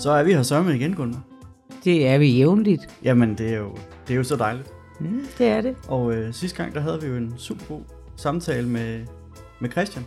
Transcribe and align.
Så 0.00 0.10
er 0.10 0.22
vi 0.22 0.32
her 0.32 0.42
sørme 0.42 0.76
igen, 0.76 0.94
Gunvar. 0.94 1.20
Det 1.84 2.06
er 2.08 2.18
vi 2.18 2.26
jævnligt. 2.36 2.88
Jamen, 3.04 3.34
det 3.34 3.54
er 3.54 3.58
jo, 3.58 3.70
det 4.08 4.14
er 4.14 4.16
jo 4.16 4.24
så 4.24 4.36
dejligt. 4.36 4.68
Mm, 5.00 5.20
det 5.38 5.46
er 5.48 5.60
det. 5.60 5.76
Og 5.88 6.14
øh, 6.14 6.32
sidste 6.34 6.56
gang, 6.62 6.74
der 6.74 6.80
havde 6.80 7.00
vi 7.02 7.06
jo 7.08 7.16
en 7.16 7.34
super 7.36 7.64
god 7.68 7.80
samtale 8.16 8.68
med, 8.68 9.00
med 9.60 9.70
Christian 9.70 10.04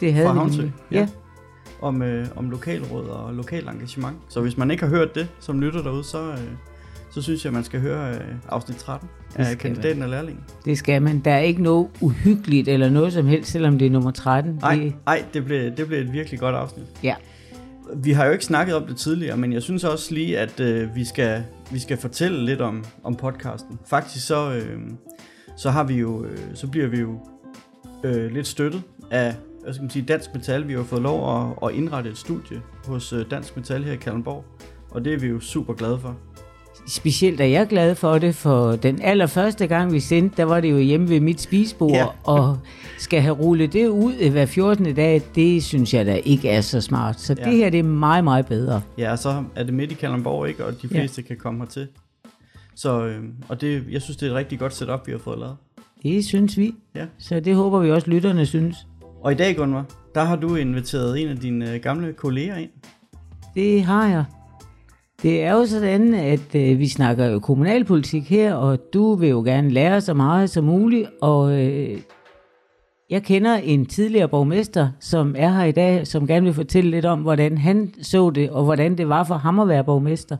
Det 0.00 0.12
havde 0.14 0.26
fra 0.26 0.32
vi 0.32 0.38
Havnsø. 0.38 0.56
nemlig. 0.56 0.74
Ja. 0.90 1.08
Om, 1.82 2.02
øh, 2.02 2.26
om 2.36 2.50
lokalråd 2.50 3.06
og 3.08 3.34
lokal 3.34 3.68
engagement. 3.68 4.16
Så 4.28 4.40
hvis 4.40 4.56
man 4.56 4.70
ikke 4.70 4.82
har 4.84 4.90
hørt 4.90 5.14
det, 5.14 5.28
som 5.40 5.60
lytter 5.60 5.82
derude, 5.82 6.04
så, 6.04 6.22
øh, 6.30 6.38
så 7.10 7.22
synes 7.22 7.44
jeg, 7.44 7.52
man 7.52 7.64
skal 7.64 7.80
høre 7.80 8.10
øh, 8.14 8.20
afsnit 8.48 8.76
13 8.76 9.08
af 9.36 9.46
skal 9.46 9.58
kandidaten 9.58 10.02
og 10.02 10.08
lærlingen. 10.08 10.44
det 10.64 10.78
skal 10.78 11.02
man. 11.02 11.20
Der 11.20 11.30
er 11.30 11.38
ikke 11.40 11.62
noget 11.62 11.86
uhyggeligt 12.00 12.68
eller 12.68 12.90
noget 12.90 13.12
som 13.12 13.26
helst, 13.26 13.50
selvom 13.50 13.78
det 13.78 13.86
er 13.86 13.90
nummer 13.90 14.10
13. 14.10 14.58
Nej, 14.62 14.74
Det, 14.74 14.94
ej, 15.06 15.24
det 15.34 15.44
blev, 15.44 15.76
det 15.76 15.86
blev 15.86 15.98
et 16.00 16.12
virkelig 16.12 16.40
godt 16.40 16.54
afsnit. 16.54 16.86
ja. 17.02 17.14
Vi 17.94 18.12
har 18.12 18.26
jo 18.26 18.32
ikke 18.32 18.44
snakket 18.44 18.74
om 18.74 18.86
det 18.86 18.96
tidligere, 18.96 19.36
men 19.36 19.52
jeg 19.52 19.62
synes 19.62 19.84
også 19.84 20.14
lige, 20.14 20.38
at 20.38 20.60
øh, 20.60 20.94
vi, 20.94 21.04
skal, 21.04 21.44
vi 21.70 21.78
skal 21.78 21.96
fortælle 21.96 22.44
lidt 22.44 22.60
om, 22.60 22.84
om 23.04 23.14
podcasten. 23.14 23.78
Faktisk 23.86 24.26
så, 24.26 24.52
øh, 24.52 24.80
så, 25.56 25.70
har 25.70 25.84
vi 25.84 25.94
jo, 25.94 26.24
øh, 26.24 26.38
så 26.54 26.66
bliver 26.66 26.86
vi 26.86 27.00
jo 27.00 27.20
øh, 28.04 28.32
lidt 28.32 28.46
støttet 28.46 28.82
af 29.10 29.34
hvad 29.66 29.74
skal 29.74 29.82
man 29.82 29.90
sige, 29.90 30.04
Dansk 30.04 30.34
Metal. 30.34 30.68
Vi 30.68 30.72
har 30.72 30.80
jo 30.80 30.84
fået 30.84 31.02
lov 31.02 31.40
at, 31.40 31.68
at 31.68 31.74
indrette 31.74 32.10
et 32.10 32.18
studie 32.18 32.62
hos 32.84 33.12
øh, 33.12 33.30
Dansk 33.30 33.56
Metal 33.56 33.84
her 33.84 33.92
i 33.92 33.96
Kalundborg, 33.96 34.44
og 34.90 35.04
det 35.04 35.14
er 35.14 35.18
vi 35.18 35.26
jo 35.26 35.40
super 35.40 35.74
glade 35.74 35.98
for. 35.98 36.16
Specielt 36.88 37.40
er 37.40 37.44
jeg 37.44 37.66
glad 37.66 37.94
for 37.94 38.18
det, 38.18 38.34
for 38.34 38.76
den 38.76 39.02
allerførste 39.02 39.66
gang 39.66 39.92
vi 39.92 40.00
sendte, 40.00 40.36
der 40.36 40.44
var 40.44 40.60
det 40.60 40.70
jo 40.70 40.78
hjemme 40.78 41.08
ved 41.08 41.20
mit 41.20 41.40
spisebord, 41.40 41.90
Ja. 41.92 41.98
ja. 41.98 42.06
og 42.24 42.58
skal 42.98 43.20
have 43.20 43.34
rullet 43.34 43.72
det 43.72 43.88
ud 43.88 44.30
hver 44.30 44.46
14. 44.46 44.94
dag, 44.94 45.22
det 45.34 45.64
synes 45.64 45.94
jeg 45.94 46.06
da 46.06 46.14
ikke 46.14 46.48
er 46.48 46.60
så 46.60 46.80
smart. 46.80 47.20
Så 47.20 47.34
Ja. 47.38 47.44
ja. 47.44 47.50
det 47.50 47.58
her, 47.58 47.70
det 47.70 47.78
er 47.78 47.82
meget, 47.84 48.24
meget 48.24 48.46
bedre. 48.46 48.82
Ja, 48.98 49.12
og 49.12 49.18
så 49.18 49.44
er 49.54 49.62
det 49.64 49.74
midt 49.74 49.92
i 49.92 49.94
Kalundborg, 49.94 50.48
ikke? 50.48 50.64
Og 50.64 50.72
de 50.82 50.88
Ja. 50.92 50.98
fleste 51.00 51.22
kan 51.22 51.36
komme 51.36 51.60
hertil. 51.60 51.88
Så, 52.74 53.06
øh, 53.06 53.22
og 53.48 53.60
det, 53.60 53.84
jeg 53.90 54.02
synes, 54.02 54.16
det 54.16 54.26
er 54.26 54.30
et 54.30 54.36
rigtig 54.36 54.58
godt 54.58 54.74
setup, 54.74 55.06
vi 55.06 55.12
har 55.12 55.18
fået 55.18 55.38
lavet. 55.38 55.56
Det 56.02 56.24
synes 56.24 56.58
vi. 56.58 56.74
Ja. 56.94 57.04
Så 57.18 57.40
det 57.40 57.54
håber 57.54 57.78
vi 57.78 57.90
også, 57.90 58.10
lytterne 58.10 58.46
synes. 58.46 58.76
Og 59.22 59.32
i 59.32 59.34
dag, 59.34 59.56
Gunvar, 59.56 59.84
der 60.14 60.24
har 60.24 60.36
du 60.36 60.54
inviteret 60.56 61.22
en 61.22 61.28
af 61.28 61.36
dine 61.36 61.72
øh, 61.74 61.80
gamle 61.80 62.12
kolleger 62.12 62.56
ind. 62.56 62.70
Det 63.54 63.82
har 63.82 64.08
jeg. 64.08 64.24
Det 65.22 65.42
er 65.42 65.52
jo 65.52 65.66
sådan, 65.66 66.14
at 66.14 66.54
øh, 66.54 66.78
vi 66.78 66.88
snakker 66.88 67.26
jo 67.26 67.38
kommunalpolitik 67.38 68.30
her, 68.30 68.54
og 68.54 68.92
du 68.94 69.14
vil 69.14 69.28
jo 69.28 69.42
gerne 69.42 69.70
lære 69.70 70.00
så 70.00 70.14
meget 70.14 70.50
som 70.50 70.64
muligt, 70.64 71.08
og 71.22 71.64
øh, 71.64 71.98
jeg 73.10 73.22
kender 73.22 73.54
en 73.54 73.86
tidligere 73.86 74.28
borgmester, 74.28 74.90
som 75.00 75.34
er 75.38 75.50
her 75.50 75.64
i 75.64 75.72
dag, 75.72 76.06
som 76.06 76.26
gerne 76.26 76.44
vil 76.44 76.54
fortælle 76.54 76.90
lidt 76.90 77.04
om, 77.04 77.22
hvordan 77.22 77.58
han 77.58 77.94
så 78.02 78.30
det, 78.30 78.50
og 78.50 78.64
hvordan 78.64 78.98
det 78.98 79.08
var 79.08 79.24
for 79.24 79.34
ham 79.34 79.58
at 79.58 79.68
være 79.68 79.84
borgmester. 79.84 80.36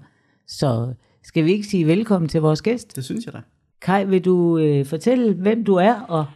Så 0.47 0.95
skal 1.23 1.45
vi 1.45 1.53
ikke 1.53 1.67
sige 1.67 1.87
velkommen 1.87 2.29
til 2.29 2.41
vores 2.41 2.63
gæst? 2.63 2.97
Det 2.97 3.05
synes 3.05 3.27
jeg 3.27 3.35
da. 3.35 3.41
Kai, 3.83 4.07
vil 4.07 4.25
du 4.25 4.59
øh, 4.59 4.87
fortælle, 4.87 5.35
hvem 5.35 5.65
du 5.65 5.75
er? 5.75 6.01
Og 6.01 6.27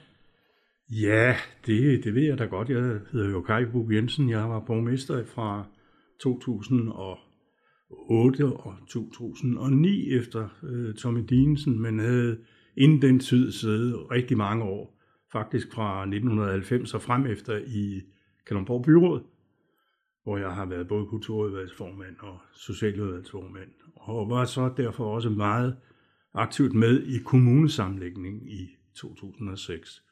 Ja, 0.90 1.34
det, 1.66 2.04
det 2.04 2.14
ved 2.14 2.22
jeg 2.22 2.38
da 2.38 2.44
godt. 2.44 2.68
Jeg 2.68 2.82
hedder 3.12 3.30
jo 3.30 3.40
Kai 3.40 3.64
Bug 3.64 3.92
Jensen. 3.92 4.30
Jeg 4.30 4.50
var 4.50 4.60
borgmester 4.60 5.24
fra 5.34 5.64
2008 7.90 8.44
og 8.44 8.74
2009 8.88 10.10
efter 10.12 10.48
øh, 10.62 10.94
Tommy 10.94 11.24
Dinesen, 11.28 11.82
men 11.82 11.98
havde 11.98 12.38
inden 12.76 13.02
den 13.02 13.20
tid 13.20 13.52
siddet 13.52 14.10
rigtig 14.10 14.36
mange 14.36 14.64
år, 14.64 15.00
faktisk 15.32 15.72
fra 15.72 16.00
1990 16.00 16.94
og 16.94 17.02
frem 17.02 17.26
efter 17.26 17.56
i 17.66 18.02
Kalundborg 18.46 18.82
Byråd, 18.82 19.20
hvor 20.22 20.38
jeg 20.38 20.54
har 20.54 20.66
været 20.66 20.88
både 20.88 21.06
kulturudvalgsformand 21.06 22.16
og 22.18 22.38
socialudvalgsformand, 22.54 23.70
og 23.94 24.30
var 24.30 24.44
så 24.44 24.72
derfor 24.76 25.14
også 25.14 25.30
meget 25.30 25.76
aktivt 26.34 26.74
med 26.74 27.02
i 27.02 27.18
kommunesamlægningen 27.18 28.48
i 28.48 28.68
2006 28.94 30.02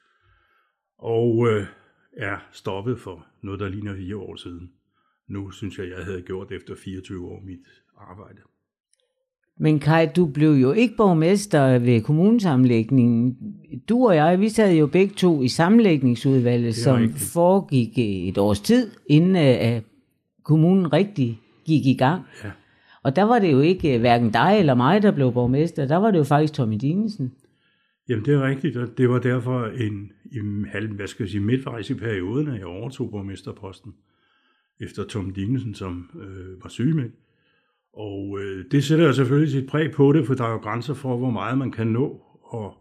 og 0.99 1.47
øh, 1.47 1.67
er 2.13 2.37
stoppet 2.51 2.99
for 2.99 3.27
noget, 3.41 3.59
der 3.59 3.69
ligner 3.69 3.95
fire 3.95 4.17
år 4.17 4.35
siden. 4.35 4.71
Nu 5.29 5.51
synes 5.51 5.79
jeg, 5.79 5.89
jeg 5.89 6.05
havde 6.05 6.21
gjort 6.21 6.51
efter 6.51 6.75
24 6.75 7.27
år 7.27 7.41
mit 7.45 7.59
arbejde. 7.97 8.39
Men 9.61 9.79
Kai, 9.79 10.07
du 10.15 10.25
blev 10.25 10.51
jo 10.51 10.71
ikke 10.71 10.95
borgmester 10.97 11.79
ved 11.79 12.01
kommunesamlægningen. 12.01 13.37
Du 13.89 14.07
og 14.07 14.15
jeg, 14.15 14.39
vi 14.39 14.49
sad 14.49 14.75
jo 14.75 14.87
begge 14.87 15.13
to 15.13 15.41
i 15.41 15.47
sammenlægningsudvalget, 15.47 16.75
som 16.75 16.95
rigtigt. 16.95 17.31
foregik 17.33 17.97
et 17.97 18.37
års 18.37 18.59
tid, 18.59 18.91
inden 19.07 19.35
øh, 19.35 19.75
at 19.75 19.83
kommunen 20.43 20.93
rigtig 20.93 21.39
gik 21.65 21.85
i 21.85 21.93
gang. 21.93 22.23
Ja. 22.43 22.51
Og 23.03 23.15
der 23.15 23.23
var 23.23 23.39
det 23.39 23.51
jo 23.51 23.59
ikke 23.59 23.93
øh, 23.93 23.99
hverken 23.99 24.31
dig 24.31 24.55
eller 24.59 24.75
mig, 24.75 25.01
der 25.01 25.11
blev 25.11 25.33
borgmester. 25.33 25.87
Der 25.87 25.97
var 25.97 26.11
det 26.11 26.17
jo 26.17 26.23
faktisk 26.23 26.53
Tommy 26.53 26.77
Dinesen. 26.81 27.31
Jamen 28.09 28.25
det 28.25 28.33
er 28.33 28.47
rigtigt, 28.47 28.77
og 28.77 28.97
det 28.97 29.09
var 29.09 29.19
derfor 29.19 29.65
en, 29.65 30.11
en 30.31 30.65
halv, 30.71 30.93
hvad 30.93 31.07
skal 31.07 31.23
jeg 31.23 31.29
sige, 31.29 31.41
midtvejs 31.41 31.89
i 31.89 31.93
perioden, 31.93 32.47
at 32.47 32.57
jeg 32.57 32.65
overtog 32.65 33.11
borgmesterposten 33.11 33.93
efter 34.79 35.03
Tom 35.03 35.33
Dinesen, 35.33 35.73
som 35.75 36.09
øh, 36.21 36.63
var 36.63 36.69
sygemeldt. 36.69 37.15
Og 37.93 38.39
øh, 38.39 38.65
det 38.71 38.83
sætter 38.83 39.05
jo 39.05 39.13
selvfølgelig 39.13 39.51
sit 39.51 39.69
præg 39.69 39.91
på 39.91 40.13
det, 40.13 40.27
for 40.27 40.33
der 40.33 40.43
er 40.43 40.51
jo 40.51 40.57
grænser 40.57 40.93
for, 40.93 41.17
hvor 41.17 41.29
meget 41.31 41.57
man 41.57 41.71
kan 41.71 41.87
nå 41.87 42.21
at 42.53 42.71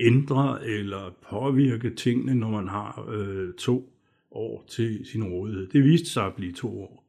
ændre 0.00 0.66
eller 0.66 1.16
påvirke 1.30 1.94
tingene, 1.94 2.34
når 2.34 2.50
man 2.50 2.68
har 2.68 3.08
øh, 3.12 3.54
to 3.54 3.92
år 4.30 4.64
til 4.68 5.06
sin 5.06 5.24
rådighed. 5.24 5.66
Det 5.66 5.84
viste 5.84 6.10
sig 6.10 6.26
at 6.26 6.34
blive 6.34 6.52
to 6.52 6.82
år. 6.82 7.06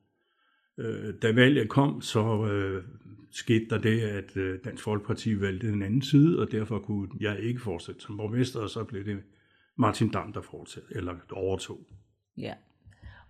Øh, 0.78 1.14
da 1.22 1.32
valget 1.32 1.70
kom, 1.70 2.02
så 2.02 2.46
øh, 2.46 2.84
skete 3.32 3.66
der 3.70 3.78
det, 3.78 4.02
at 4.02 4.38
øh, 4.38 4.60
Dansk 4.64 4.84
Folkeparti 4.84 5.42
valgte 5.42 5.68
den 5.68 5.82
anden 5.84 6.02
side, 6.02 6.40
og 6.40 6.52
derfor 6.52 6.80
kunne 6.80 7.10
jeg 7.20 7.40
ikke 7.40 7.62
fortsætte 7.62 8.02
som 8.02 8.18
borgmester, 8.18 8.60
og 8.60 8.70
så 8.70 8.84
blev 8.84 9.06
det 9.06 9.20
Martin 9.78 10.10
Dam, 10.10 10.34
der 10.34 10.42
fortsatte, 10.42 10.90
eller 10.96 11.16
overtog. 11.32 11.80
Ja. 12.38 12.54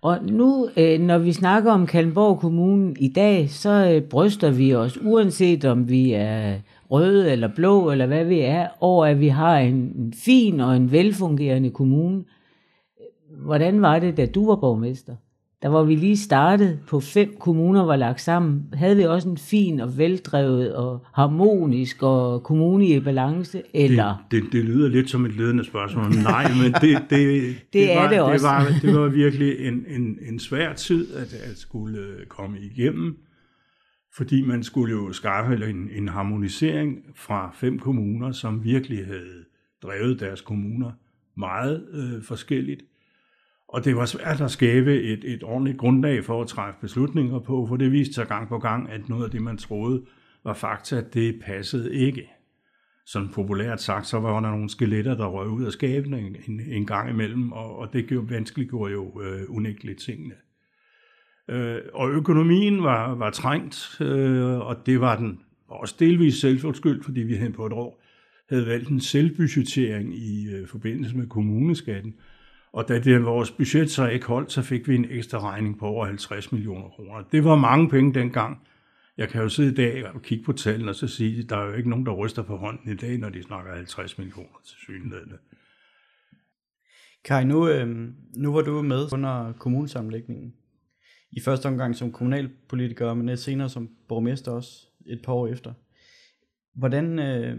Og 0.01 0.23
nu, 0.23 0.69
øh, 0.77 0.99
når 0.99 1.17
vi 1.17 1.33
snakker 1.33 1.71
om 1.71 1.87
Kalmborg 1.87 2.39
Kommune 2.39 2.93
i 2.99 3.07
dag, 3.07 3.49
så 3.49 3.91
øh, 3.93 4.09
bryster 4.09 4.51
vi 4.51 4.75
os, 4.75 4.99
uanset 5.01 5.65
om 5.65 5.89
vi 5.89 6.11
er 6.11 6.59
røde 6.91 7.31
eller 7.31 7.55
blå, 7.55 7.91
eller 7.91 8.05
hvad 8.05 8.25
vi 8.25 8.39
er, 8.39 8.67
over 8.79 9.05
at 9.05 9.19
vi 9.19 9.27
har 9.27 9.57
en, 9.57 9.73
en 9.73 10.13
fin 10.13 10.59
og 10.59 10.75
en 10.75 10.91
velfungerende 10.91 11.69
kommune. 11.69 12.23
Hvordan 13.37 13.81
var 13.81 13.99
det, 13.99 14.17
da 14.17 14.25
du 14.25 14.45
var 14.45 14.55
borgmester? 14.55 15.15
Der 15.61 15.69
var 15.69 15.83
vi 15.83 15.95
lige 15.95 16.17
startet 16.17 16.79
på 16.87 16.99
fem 16.99 17.35
kommuner 17.39 17.83
var 17.85 17.95
lagt 17.95 18.21
sammen. 18.21 18.63
Havde 18.73 18.97
vi 18.97 19.03
også 19.03 19.29
en 19.29 19.37
fin 19.37 19.79
og 19.79 19.97
veldrevet 19.97 20.75
og 20.75 21.05
harmonisk 21.13 22.03
og 22.03 22.43
kommune 22.43 22.85
i 22.85 22.99
balance? 22.99 23.61
Eller? 23.73 24.25
Det, 24.31 24.43
det, 24.43 24.51
det 24.51 24.65
lyder 24.65 24.89
lidt 24.89 25.09
som 25.09 25.25
et 25.25 25.35
ledende 25.35 25.65
spørgsmål. 25.65 26.05
Nej, 26.23 26.47
men 26.63 26.73
det, 26.73 27.03
det, 27.09 27.55
Det 27.73 27.93
er 27.93 28.01
var, 28.01 28.09
det 28.09 28.21
også. 28.21 28.47
Det 28.47 28.53
var, 28.53 28.79
det 28.81 28.99
var 28.99 29.07
virkelig 29.07 29.67
en, 29.67 29.85
en, 29.87 30.17
en 30.21 30.39
svær 30.39 30.73
tid 30.73 31.15
at, 31.15 31.33
at 31.33 31.57
skulle 31.57 31.99
øh, 31.99 32.25
komme 32.25 32.57
igennem, 32.59 33.17
fordi 34.15 34.41
man 34.41 34.63
skulle 34.63 34.91
jo 34.91 35.13
skaffe 35.13 35.69
en, 35.69 35.89
en 35.95 36.07
harmonisering 36.07 36.97
fra 37.15 37.51
fem 37.53 37.79
kommuner, 37.79 38.31
som 38.31 38.63
virkelig 38.63 39.05
havde 39.05 39.45
drevet 39.83 40.19
deres 40.19 40.41
kommuner 40.41 40.91
meget 41.37 41.87
øh, 41.93 42.23
forskelligt. 42.23 42.81
Og 43.71 43.85
det 43.85 43.95
var 43.95 44.05
svært 44.05 44.41
at 44.41 44.51
skabe 44.51 45.01
et, 45.01 45.23
et 45.23 45.43
ordentligt 45.43 45.77
grundlag 45.77 46.23
for 46.23 46.41
at 46.41 46.47
træffe 46.47 46.79
beslutninger 46.81 47.39
på, 47.39 47.65
for 47.67 47.77
det 47.77 47.91
viste 47.91 48.13
sig 48.13 48.27
gang 48.27 48.47
på 48.49 48.59
gang, 48.59 48.89
at 48.89 49.09
noget 49.09 49.23
af 49.25 49.31
det, 49.31 49.41
man 49.41 49.57
troede 49.57 50.05
var 50.43 50.53
fakta, 50.53 51.03
det 51.13 51.41
passede 51.45 51.95
ikke. 51.95 52.29
Sådan 53.05 53.29
populært 53.29 53.81
sagt, 53.81 54.07
så 54.07 54.19
var 54.19 54.39
der 54.39 54.51
nogle 54.51 54.69
skeletter, 54.69 55.15
der 55.15 55.25
røg 55.25 55.47
ud 55.47 55.65
af 55.65 55.71
skabene 55.71 56.19
en, 56.19 56.35
en, 56.47 56.59
en 56.59 56.85
gang 56.85 57.09
imellem, 57.09 57.51
og, 57.51 57.75
og 57.75 57.93
det 57.93 58.07
gjorde, 58.07 58.29
vanskeliggjorde 58.29 58.91
jo 58.91 59.21
øh, 59.21 59.41
unægteligt 59.49 59.99
tingene. 59.99 60.33
Øh, 61.49 61.81
og 61.93 62.09
økonomien 62.09 62.83
var, 62.83 63.15
var 63.15 63.29
trængt, 63.29 63.97
øh, 64.01 64.59
og 64.59 64.85
det 64.85 65.01
var 65.01 65.17
den 65.17 65.39
også 65.67 65.95
delvis 65.99 66.35
selvforskyldt, 66.35 67.05
fordi 67.05 67.19
vi 67.19 67.35
hen 67.35 67.53
på 67.53 67.65
et 67.65 67.73
år 67.73 68.03
havde 68.49 68.67
valgt 68.67 68.89
en 68.89 68.99
selvbudgettering 68.99 70.17
i 70.17 70.49
øh, 70.49 70.67
forbindelse 70.67 71.17
med 71.17 71.27
kommuneskatten, 71.27 72.13
og 72.73 72.87
da 72.87 72.99
det, 72.99 73.25
vores 73.25 73.51
budget 73.51 73.91
så 73.91 74.07
ikke 74.07 74.25
holdt, 74.25 74.51
så 74.51 74.61
fik 74.61 74.87
vi 74.87 74.95
en 74.95 75.05
ekstra 75.09 75.39
regning 75.39 75.79
på 75.79 75.85
over 75.85 76.05
50 76.05 76.51
millioner 76.51 76.89
kroner. 76.89 77.23
Det 77.31 77.43
var 77.43 77.55
mange 77.55 77.89
penge 77.89 78.13
dengang. 78.13 78.67
Jeg 79.17 79.29
kan 79.29 79.41
jo 79.41 79.49
sidde 79.49 79.71
i 79.71 79.75
dag 79.75 80.07
og 80.13 80.21
kigge 80.21 80.43
på 80.43 80.53
tallene 80.53 80.91
og 80.91 80.95
så 80.95 81.07
sige, 81.07 81.43
at 81.43 81.49
der 81.49 81.57
er 81.57 81.65
jo 81.65 81.73
ikke 81.73 81.89
nogen, 81.89 82.05
der 82.05 82.11
ryster 82.11 82.41
på 82.41 82.57
hånden 82.57 82.91
i 82.91 82.95
dag, 82.95 83.17
når 83.17 83.29
de 83.29 83.43
snakker 83.43 83.75
50 83.75 84.17
millioner 84.17 84.59
til 84.65 84.77
synligheden. 84.77 85.33
Kai, 87.23 87.45
nu, 87.45 87.67
øh, 87.67 87.87
nu 88.35 88.53
var 88.53 88.61
du 88.61 88.81
med 88.81 89.13
under 89.13 89.53
kommunesammenlægningen. 89.53 90.53
I 91.31 91.39
første 91.39 91.65
omgang 91.65 91.95
som 91.95 92.11
kommunalpolitiker, 92.11 93.13
men 93.13 93.37
senere 93.37 93.69
som 93.69 93.89
borgmester 94.07 94.51
også 94.51 94.87
et 95.05 95.21
par 95.23 95.33
år 95.33 95.47
efter. 95.47 95.73
Hvordan, 96.75 97.19
øh, 97.19 97.57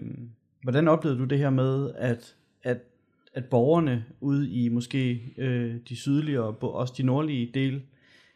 hvordan 0.62 0.88
oplevede 0.88 1.20
du 1.20 1.24
det 1.24 1.38
her 1.38 1.50
med, 1.50 1.92
at, 1.94 2.36
at, 2.62 2.78
at 3.34 3.44
borgerne 3.44 4.04
ude 4.20 4.50
i 4.50 4.68
måske 4.68 5.34
øh, 5.38 5.74
de 5.88 5.96
sydlige 5.96 6.42
og 6.42 6.74
også 6.74 6.94
de 6.96 7.02
nordlige 7.02 7.50
dele 7.54 7.82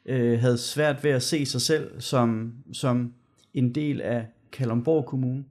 øh, 0.06 0.40
havde 0.40 0.58
svært 0.58 1.04
ved 1.04 1.10
at 1.10 1.22
se 1.22 1.46
sig 1.46 1.60
selv 1.60 2.00
som, 2.00 2.54
som 2.72 3.14
en 3.54 3.74
del 3.74 4.00
af 4.00 4.26
Kalundborg 4.52 5.06
Kommune? 5.06 5.44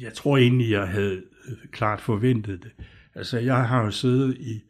Jeg 0.00 0.14
tror 0.14 0.36
egentlig, 0.36 0.70
jeg 0.70 0.88
havde 0.88 1.22
øh, 1.48 1.56
klart 1.72 2.00
forventet 2.00 2.62
det. 2.62 2.86
Altså, 3.14 3.38
jeg 3.38 3.68
har 3.68 3.84
jo 3.84 3.90
siddet 3.90 4.36
i, 4.36 4.62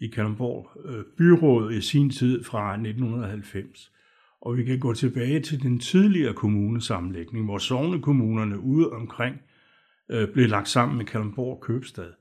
i 0.00 0.06
Kalundborg 0.06 0.70
øh, 0.84 1.04
byråd 1.18 1.72
i 1.72 1.80
sin 1.80 2.10
tid 2.10 2.44
fra 2.44 2.72
1990, 2.72 3.92
og 4.40 4.56
vi 4.56 4.64
kan 4.64 4.78
gå 4.78 4.94
tilbage 4.94 5.40
til 5.40 5.62
den 5.62 5.78
tidligere 5.78 6.34
kommunesammenlægning, 6.34 7.44
hvor 7.44 7.58
sovnekommunerne 7.58 8.60
ude 8.60 8.90
omkring 8.90 9.36
øh, 10.10 10.28
blev 10.28 10.48
lagt 10.48 10.68
sammen 10.68 10.98
med 10.98 11.06
Kalundborg 11.06 11.60
Købstad. 11.60 12.12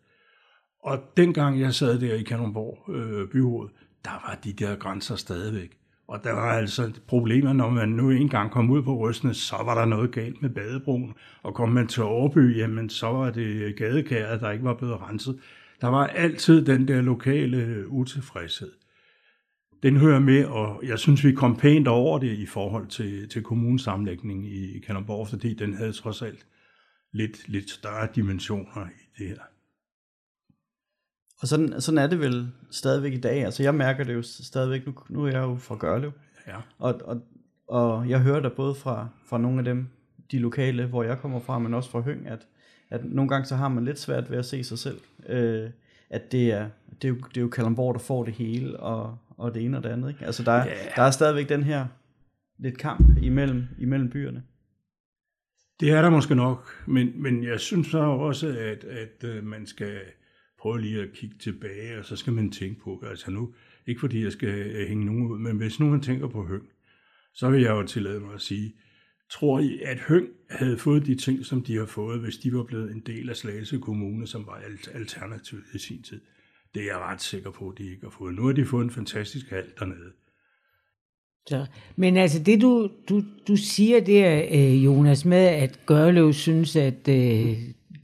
Og 0.84 1.00
dengang 1.18 1.60
jeg 1.60 1.74
sad 1.74 2.00
der 2.00 2.16
i 2.16 2.24
Kalundborg 2.24 2.96
øh, 2.96 3.28
byråd, 3.28 3.70
der 4.06 4.12
var 4.12 4.40
de 4.44 4.54
der 4.54 4.76
grænser 4.76 5.16
stadigvæk. 5.16 5.78
Og 6.08 6.24
der 6.24 6.34
var 6.34 6.54
altså 6.54 6.92
problemer, 7.08 7.54
når 7.54 7.70
man 7.70 7.90
nu 7.90 8.10
engang 8.10 8.52
kom 8.52 8.70
ud 8.70 8.84
på 8.84 8.98
rystene, 8.98 9.34
så 9.34 9.56
var 9.66 9.76
der 9.76 9.86
noget 9.86 10.12
galt 10.12 10.42
med 10.42 10.50
badebroen. 10.50 11.14
Og 11.44 11.54
kom 11.54 11.70
man 11.70 11.88
til 11.88 12.04
Årby, 12.04 12.58
jamen 12.58 12.90
så 12.90 13.08
var 13.08 13.30
det 13.30 13.76
gadekæret, 13.76 14.42
der 14.42 14.52
ikke 14.52 14.64
var 14.64 14.74
blevet 14.74 15.02
renset. 15.02 15.40
Der 15.82 15.88
var 15.88 16.08
altid 16.08 16.66
den 16.66 16.88
der 16.88 17.02
lokale 17.02 17.86
utilfredshed. 17.90 18.72
Den 19.84 19.98
hører 19.98 20.20
med, 20.20 20.46
og 20.46 20.82
jeg 20.84 21.00
synes, 21.00 21.24
vi 21.24 21.32
kom 21.32 21.56
pænt 21.56 21.88
over 21.88 22.20
det 22.20 22.38
i 22.38 22.46
forhold 22.46 22.88
til, 22.88 23.30
til 23.30 23.44
kommunesamlægningen 23.44 24.46
i 24.46 24.80
Kanderborg, 24.80 25.28
fordi 25.28 25.54
den 25.54 25.74
havde 25.74 25.92
trods 25.92 26.22
alt 26.22 26.46
lidt, 27.14 27.48
lidt 27.48 27.70
større 27.70 28.08
dimensioner 28.16 28.86
i 28.86 29.20
det 29.20 29.28
her. 29.28 29.51
Og 31.42 31.48
sådan, 31.48 31.82
sådan 31.82 31.98
er 31.98 32.08
det 32.08 32.20
vel 32.20 32.52
stadigvæk 32.72 33.14
i 33.14 33.20
dag. 33.20 33.46
Altså 33.46 33.64
jeg 33.64 33.76
mærker 33.76 34.04
det 34.04 34.14
jo 34.14 34.22
stadigvæk, 34.22 34.86
nu, 34.86 34.94
nu 35.10 35.26
er 35.26 35.32
jeg 35.32 35.42
jo 35.42 35.56
fra 35.56 35.76
Gørlev. 35.76 36.12
Ja. 36.48 36.56
Og, 36.80 37.02
og, 37.04 37.22
og 37.68 38.10
jeg 38.10 38.20
hører 38.20 38.40
der 38.40 38.50
både 38.50 38.76
fra, 38.76 39.08
fra 39.26 39.38
nogle 39.38 39.60
af 39.60 39.66
dem, 39.66 39.88
de 40.32 40.40
lokale, 40.40 40.86
hvor 40.86 41.04
jeg 41.04 41.18
kommer 41.18 41.40
fra, 41.40 41.60
men 41.60 41.74
også 41.74 41.90
fra 41.90 42.00
Høng, 42.00 42.28
at, 42.28 42.48
at 42.90 43.06
nogle 43.06 43.30
gange 43.30 43.46
så 43.46 43.56
har 43.56 43.68
man 43.68 43.86
lidt 43.86 44.00
svært 44.00 44.32
ved 44.32 44.38
at 44.38 44.46
se 44.46 44.64
sig 44.64 44.80
selv. 44.80 45.00
Øh, 45.30 45.70
at 46.10 46.32
det 46.32 46.52
er, 46.52 46.70
det, 47.02 47.08
er 47.08 47.10
jo, 47.10 47.16
det 47.16 47.38
er 47.38 47.42
jo 47.42 47.48
Kalamborg, 47.48 47.94
der 47.94 48.00
får 48.00 48.24
det 48.24 48.34
hele, 48.34 48.80
og, 48.80 49.18
og 49.38 49.54
det 49.54 49.66
ene 49.66 49.78
og 49.78 49.84
det 49.84 49.90
andet. 49.90 50.10
Ikke? 50.10 50.26
Altså 50.26 50.44
der, 50.44 50.58
yeah. 50.58 50.96
der 50.96 51.02
er 51.02 51.12
stadigvæk 51.12 51.50
den 51.50 51.64
her 51.64 51.88
lidt 52.60 52.78
kamp 52.78 53.18
imellem, 53.22 53.68
imellem 53.80 54.10
byerne. 54.10 54.44
Det 55.80 55.92
er 55.92 56.02
der 56.02 56.10
måske 56.10 56.36
nok, 56.36 56.86
men, 56.88 57.22
men 57.22 57.44
jeg 57.44 57.60
synes 57.60 57.88
så 57.88 58.00
også, 58.00 58.48
at, 58.48 58.84
at 58.84 59.24
øh, 59.24 59.44
man 59.44 59.66
skal 59.66 60.00
prøve 60.62 60.82
lige 60.82 61.02
at 61.02 61.14
kigge 61.14 61.36
tilbage, 61.40 62.00
og 62.00 62.06
så 62.06 62.16
skal 62.16 62.34
man 62.34 62.52
tænke 62.52 62.82
på, 62.82 63.04
altså 63.10 63.32
nu, 63.32 63.54
ikke 63.88 64.00
fordi 64.00 64.24
jeg 64.24 64.32
skal 64.32 64.50
øh, 64.50 64.88
hænge 64.88 65.06
nogen 65.06 65.28
ud, 65.28 65.40
men 65.40 65.58
hvis 65.58 65.80
nu 65.80 65.90
man 65.90 66.02
tænker 66.02 66.28
på 66.28 66.44
Høng, 66.44 66.64
så 67.34 67.50
vil 67.50 67.62
jeg 67.62 67.70
jo 67.70 67.84
tillade 67.84 68.20
mig 68.20 68.34
at 68.34 68.42
sige, 68.42 68.74
tror 69.32 69.60
I, 69.60 69.80
at 69.86 70.00
Høng 70.00 70.28
havde 70.50 70.78
fået 70.78 71.06
de 71.06 71.16
ting, 71.16 71.46
som 71.46 71.64
de 71.64 71.76
har 71.76 71.86
fået, 71.86 72.20
hvis 72.20 72.38
de 72.38 72.54
var 72.54 72.64
blevet 72.64 72.92
en 72.92 73.00
del 73.00 73.30
af 73.30 73.36
Slagelse 73.36 73.78
Kommune, 73.78 74.28
som 74.28 74.46
var 74.46 74.62
alternativet 74.94 75.64
i 75.74 75.78
sin 75.78 76.04
tid? 76.04 76.22
Det 76.74 76.82
er 76.82 76.86
jeg 76.86 76.98
ret 76.98 77.22
sikker 77.22 77.52
på, 77.52 77.70
at 77.70 77.78
de 77.78 77.92
ikke 77.92 78.04
har 78.04 78.16
fået. 78.18 78.36
Nu 78.36 78.46
har 78.46 78.54
de 78.54 78.66
fået 78.66 78.84
en 78.84 78.92
fantastisk 78.92 79.50
hal 79.50 79.66
dernede. 79.80 80.12
Så, 81.48 81.66
men 81.96 82.18
altså 82.18 82.44
det 82.44 82.62
du, 82.62 82.90
du, 83.10 83.24
du 83.48 83.56
siger 83.56 84.00
der, 84.00 84.44
øh, 84.52 84.86
Jonas, 84.86 85.26
med 85.26 85.38
at 85.38 85.80
Gørløv 85.86 86.34
synes, 86.34 86.76
at 86.76 87.08
øh, 87.08 87.58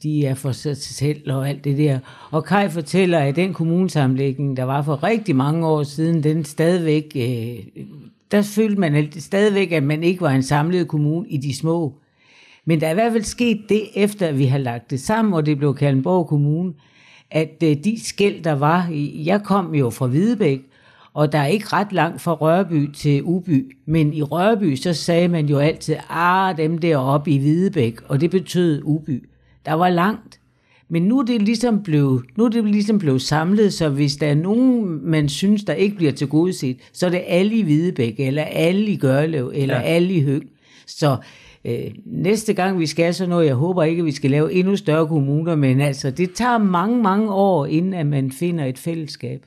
de 0.04 0.26
er 0.26 0.34
for 0.34 0.52
sig 0.52 0.78
selv 0.78 1.32
og 1.32 1.50
alt 1.50 1.64
det 1.64 1.78
der. 1.78 2.00
Og 2.32 2.46
Kai 2.46 2.70
fortæller, 2.70 3.20
at 3.20 3.36
den 3.36 3.54
kommunesamlægning, 3.54 4.58
der 4.58 4.64
var 4.64 4.82
for 4.82 5.04
rigtig 5.04 5.36
mange 5.36 5.68
år 5.68 5.84
siden, 5.84 6.24
den 6.24 6.46
stadigvæk, 6.46 7.12
øh, 7.16 7.84
der 8.32 8.42
følte 8.42 8.80
man 8.80 9.12
stadigvæk, 9.12 9.72
at 9.72 9.84
man 9.84 10.04
ikke 10.04 10.22
var 10.22 10.32
en 10.32 10.44
samlet 10.44 10.88
kommune 10.88 11.30
i 11.30 11.38
de 11.38 11.56
små. 11.56 11.94
Men 12.66 12.82
der 12.82 12.88
er 12.88 12.92
i 12.92 12.94
hvert 12.94 13.12
fald 13.12 13.24
sket 13.24 13.62
det, 13.70 13.82
efter 13.96 14.32
vi 14.32 14.46
har 14.46 14.58
lagt 14.58 14.92
det 14.92 15.00
sammen, 15.00 15.34
og 15.34 15.46
det 15.46 15.58
blev 15.58 15.76
Kalmborg 15.76 16.28
Kommune, 16.28 16.74
at 17.32 17.64
øh, 17.64 17.76
de 17.84 18.06
skæld, 18.06 18.44
der 18.44 18.54
var, 18.54 18.90
jeg 19.26 19.44
kom 19.44 19.76
jo 19.76 19.90
fra 19.90 20.08
Hvidebæk, 20.08 20.62
og 21.14 21.32
der 21.32 21.40
er 21.40 21.48
ikke 21.48 21.68
ret 21.74 21.94
langt 21.94 22.22
fra 22.22 22.34
Rørby 22.34 22.92
til 22.92 23.24
Uby, 23.24 23.78
men 23.86 24.14
i 24.14 24.22
Rørby, 24.22 24.76
så 24.76 24.94
sagde 24.94 25.28
man 25.28 25.46
jo 25.46 25.58
altid, 25.58 25.96
ah, 26.10 26.58
dem 26.58 26.78
deroppe 26.78 27.32
i 27.32 27.38
Hvidebæk, 27.38 28.02
og 28.08 28.22
det 28.22 28.32
betød 28.32 28.82
Uby. 28.84 29.24
Der 29.68 29.74
var 29.74 29.90
langt. 29.90 30.40
Men 30.90 31.04
nu 31.04 31.19
er 31.19 31.24
det 31.24 31.42
ligesom 31.42 31.84
blevet, 31.84 32.24
nu 32.38 32.46
er 32.46 32.50
det 32.50 32.64
ligesom 32.64 33.00
blevet 33.00 33.22
samlet, 33.22 33.74
så 33.74 33.90
hvis 33.90 34.16
der 34.16 34.28
er 34.28 34.36
nogen, 34.36 35.00
man 35.10 35.30
synes, 35.30 35.64
der 35.64 35.74
ikke 35.74 35.96
bliver 35.96 36.12
tilgodeset, 36.12 36.78
så 36.94 37.06
er 37.06 37.10
det 37.10 37.24
alle 37.28 37.56
i 37.56 37.62
Hvidebæk, 37.62 38.19
eller 38.19 38.44
alle 38.44 38.86
i 38.86 38.98
Gørlev, 38.98 39.52
eller 39.56 39.75
ja. 39.75 39.81
alle 39.81 40.14
i 40.14 40.24
Høg. 40.24 40.42
Så 40.88 41.18
øh, 41.66 41.92
næste 42.06 42.54
gang 42.54 42.80
vi 42.80 42.86
skal 42.86 43.14
så 43.14 43.25
noget, 43.25 43.46
jeg 43.46 43.56
håber 43.56 43.84
ikke, 43.84 44.00
at 44.00 44.06
vi 44.06 44.12
skal 44.12 44.31
lave 44.31 44.54
endnu 44.54 44.75
større 44.75 45.08
kommuner, 45.08 45.56
men 45.56 45.81
altså, 45.81 46.12
det 46.12 46.34
tager 46.34 46.58
mange, 46.58 47.04
mange 47.04 47.34
år, 47.34 47.66
inden 47.66 47.94
at 47.94 48.06
man 48.06 48.31
finder 48.31 48.66
et 48.66 48.78
fællesskab. 48.78 49.46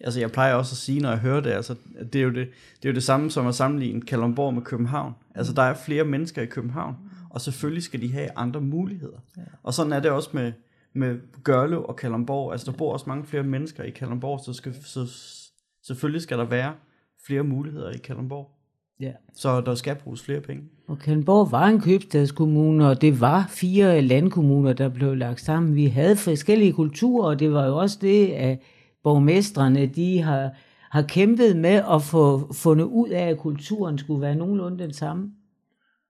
Altså, 0.00 0.20
jeg 0.20 0.32
plejer 0.32 0.54
også 0.54 0.72
at 0.72 0.76
sige, 0.76 1.00
når 1.00 1.10
jeg 1.10 1.18
hører 1.18 1.40
det, 1.40 1.50
altså, 1.50 1.74
det 2.12 2.18
er 2.18 2.22
jo 2.22 2.30
det, 2.30 2.48
det, 2.82 2.88
er 2.88 2.92
jo 2.92 2.94
det 2.94 3.02
samme 3.02 3.30
som 3.30 3.46
at 3.46 3.54
sammenligne 3.54 4.00
Kalundborg 4.00 4.54
med 4.54 4.62
København. 4.62 5.12
Altså, 5.34 5.52
der 5.52 5.62
er 5.62 5.74
flere 5.74 6.04
mennesker 6.04 6.42
i 6.42 6.46
København, 6.46 6.94
og 7.36 7.40
selvfølgelig 7.40 7.82
skal 7.82 8.02
de 8.02 8.12
have 8.12 8.28
andre 8.36 8.60
muligheder. 8.60 9.18
Ja. 9.36 9.42
Og 9.62 9.74
sådan 9.74 9.92
er 9.92 10.00
det 10.00 10.10
også 10.10 10.30
med, 10.32 10.52
med 10.92 11.18
Gørlev 11.44 11.84
og 11.84 11.96
Kalundborg. 11.96 12.52
Altså, 12.52 12.70
der 12.70 12.76
bor 12.76 12.92
også 12.92 13.04
mange 13.08 13.24
flere 13.24 13.42
mennesker 13.42 13.82
i 13.82 13.90
Kalundborg, 13.90 14.40
så, 14.44 14.52
skal, 14.52 14.74
så 14.84 15.06
selvfølgelig 15.82 16.22
skal 16.22 16.38
der 16.38 16.44
være 16.44 16.74
flere 17.26 17.42
muligheder 17.42 17.90
i 17.90 17.98
Kalundborg. 17.98 18.50
Ja. 19.00 19.12
Så 19.34 19.60
der 19.60 19.74
skal 19.74 19.96
bruges 19.96 20.22
flere 20.22 20.40
penge. 20.40 20.62
Og 20.88 20.98
Kalundborg 20.98 21.52
var 21.52 21.66
en 21.66 21.80
købstadskommune, 21.80 22.88
og 22.88 23.00
det 23.00 23.20
var 23.20 23.46
fire 23.48 24.02
landkommuner, 24.02 24.72
der 24.72 24.88
blev 24.88 25.16
lagt 25.16 25.40
sammen. 25.40 25.74
Vi 25.74 25.86
havde 25.86 26.16
forskellige 26.16 26.72
kulturer, 26.72 27.28
og 27.28 27.40
det 27.40 27.52
var 27.52 27.66
jo 27.66 27.76
også 27.76 27.98
det, 28.00 28.26
at 28.26 28.60
borgmestrene, 29.02 29.86
de 29.86 30.22
har, 30.22 30.50
har 30.90 31.02
kæmpet 31.02 31.56
med 31.56 31.82
at 31.90 32.02
få 32.02 32.52
fundet 32.52 32.84
ud 32.84 33.08
af, 33.08 33.28
at 33.28 33.38
kulturen 33.38 33.98
skulle 33.98 34.20
være 34.20 34.34
nogenlunde 34.34 34.84
den 34.84 34.92
samme. 34.92 35.32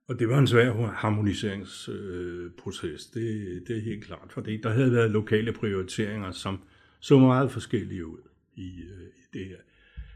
Og 0.08 0.18
det 0.18 0.28
var 0.28 0.38
en 0.38 0.46
svær 0.46 0.86
harmoniseringsproces, 0.86 3.12
øh, 3.16 3.22
det, 3.22 3.68
det 3.68 3.76
er 3.76 3.80
helt 3.80 4.04
klart, 4.04 4.32
for 4.32 4.40
der 4.40 4.70
havde 4.70 4.92
været 4.92 5.10
lokale 5.10 5.52
prioriteringer, 5.52 6.30
som 6.30 6.58
så 7.00 7.18
meget 7.18 7.52
forskellige 7.52 8.06
ud 8.06 8.18
i, 8.54 8.82
øh, 8.82 9.00
i 9.00 9.22
det 9.32 9.46
her. 9.46 9.56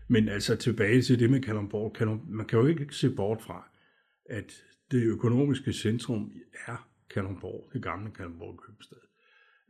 Men 0.08 0.28
altså 0.28 0.56
tilbage 0.56 1.02
til 1.02 1.18
det 1.18 1.30
med 1.30 1.40
Kalundborg, 1.40 1.92
kan 1.92 2.20
man 2.28 2.46
kan 2.46 2.58
jo 2.58 2.66
ikke 2.66 2.86
se 2.90 3.10
bort 3.10 3.42
fra, 3.42 3.68
at 4.24 4.64
det 4.90 5.02
økonomiske 5.02 5.72
centrum 5.72 6.32
er 6.66 6.88
Kalundborg, 7.14 7.70
det 7.72 7.82
gamle 7.82 8.10
Kalundborg 8.10 8.60
købstad. 8.66 8.98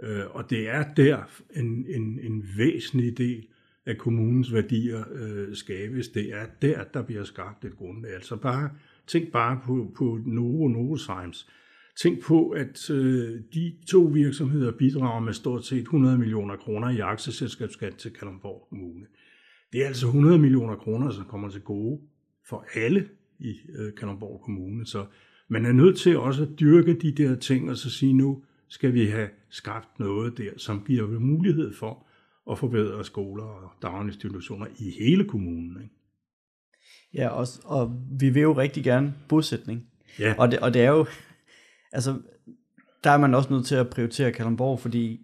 Øh, 0.02 0.26
og 0.30 0.50
det 0.50 0.68
er 0.68 0.94
der 0.94 1.22
en, 1.56 1.86
en, 1.88 2.20
en 2.22 2.48
væsentlig 2.56 3.18
del 3.18 3.46
af 3.86 3.98
kommunens 3.98 4.52
værdier 4.52 5.04
øh, 5.12 5.56
skabes. 5.56 6.08
Det 6.08 6.32
er 6.32 6.46
der, 6.62 6.84
der 6.84 7.02
bliver 7.02 7.24
skabt 7.24 7.64
et 7.64 7.76
grundlag. 7.76 8.14
Altså 8.14 8.36
bare, 8.36 8.70
tænk 9.12 9.32
bare 9.32 9.60
på, 9.64 9.92
på 9.96 10.18
Novo 10.26 10.68
Novozymes. 10.68 11.48
Tænk 12.02 12.22
på, 12.22 12.50
at 12.50 12.90
øh, 12.90 13.40
de 13.54 13.72
to 13.88 14.00
virksomheder 14.00 14.72
bidrager 14.72 15.20
med 15.20 15.32
stort 15.32 15.64
set 15.66 15.80
100 15.80 16.18
millioner 16.18 16.56
kroner 16.56 16.90
i 16.90 16.98
aktieselskabsskat 16.98 17.94
til 17.94 18.10
Kalundborg 18.10 18.66
Kommune. 18.68 19.06
Det 19.72 19.82
er 19.82 19.86
altså 19.86 20.06
100 20.06 20.38
millioner 20.38 20.76
kroner, 20.76 21.10
som 21.10 21.24
kommer 21.24 21.48
til 21.48 21.60
gode 21.60 22.00
for 22.48 22.64
alle 22.74 23.08
i 23.38 23.54
øh, 23.78 23.94
Kalundborg 23.94 24.40
Kommune. 24.44 24.86
Så 24.86 25.06
man 25.48 25.66
er 25.66 25.72
nødt 25.72 25.98
til 25.98 26.18
også 26.18 26.42
at 26.42 26.60
dyrke 26.60 26.94
de 26.94 27.12
der 27.12 27.36
ting 27.36 27.70
og 27.70 27.76
så 27.76 27.90
sige 27.90 28.12
nu, 28.12 28.42
skal 28.68 28.94
vi 28.94 29.06
have 29.06 29.28
skabt 29.48 29.98
noget 29.98 30.38
der, 30.38 30.50
som 30.56 30.84
giver 30.86 31.18
mulighed 31.18 31.74
for 31.74 32.06
at 32.50 32.58
forbedre 32.58 33.04
skoler 33.04 33.44
og 33.44 33.70
daginstitutioner 33.82 34.66
i 34.78 34.90
hele 34.90 35.24
kommunen. 35.24 35.82
Ikke? 35.82 35.94
Ja, 37.14 37.28
og, 37.28 37.46
og 37.64 37.92
vi 38.10 38.28
vil 38.28 38.42
jo 38.42 38.52
rigtig 38.52 38.84
gerne 38.84 39.14
bosætning. 39.28 39.86
Ja. 40.18 40.34
Og, 40.38 40.50
det, 40.50 40.58
og 40.58 40.74
det 40.74 40.82
er 40.82 40.90
jo, 40.90 41.06
altså, 41.92 42.14
der 43.04 43.10
er 43.10 43.18
man 43.18 43.34
også 43.34 43.52
nødt 43.52 43.66
til 43.66 43.74
at 43.74 43.90
prioritere 43.90 44.32
Kalundborg, 44.32 44.80
fordi 44.80 45.20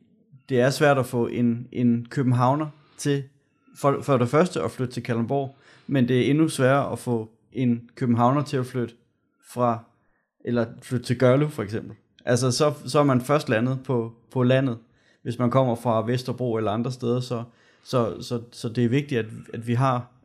det 0.48 0.60
er 0.60 0.70
svært 0.70 0.98
at 0.98 1.06
få 1.06 1.26
en, 1.26 1.68
en 1.72 2.06
københavner 2.10 2.68
til 2.98 3.22
for, 3.76 4.02
for 4.02 4.18
det 4.18 4.28
første 4.28 4.62
at 4.62 4.70
flytte 4.70 4.94
til 4.94 5.02
Kalundborg, 5.02 5.56
men 5.86 6.08
det 6.08 6.26
er 6.26 6.30
endnu 6.30 6.48
sværere 6.48 6.92
at 6.92 6.98
få 6.98 7.30
en 7.52 7.90
københavner 7.94 8.42
til 8.42 8.56
at 8.56 8.66
flytte 8.66 8.94
fra, 9.48 9.84
eller 10.44 10.66
flytte 10.82 11.06
til 11.06 11.18
Gørlev 11.18 11.50
for 11.50 11.62
eksempel. 11.62 11.96
Altså 12.24 12.50
så, 12.50 12.72
så 12.86 12.98
er 12.98 13.04
man 13.04 13.20
først 13.20 13.48
landet 13.48 13.78
på, 13.84 14.12
på 14.30 14.42
landet, 14.42 14.78
hvis 15.22 15.38
man 15.38 15.50
kommer 15.50 15.74
fra 15.74 16.06
Vesterbro 16.06 16.56
eller 16.56 16.70
andre 16.70 16.92
steder, 16.92 17.20
så, 17.20 17.44
så, 17.84 18.22
så, 18.22 18.42
så 18.52 18.68
det 18.68 18.84
er 18.84 18.88
vigtigt, 18.88 19.18
at, 19.18 19.26
at 19.54 19.66
vi 19.66 19.74
har 19.74 20.15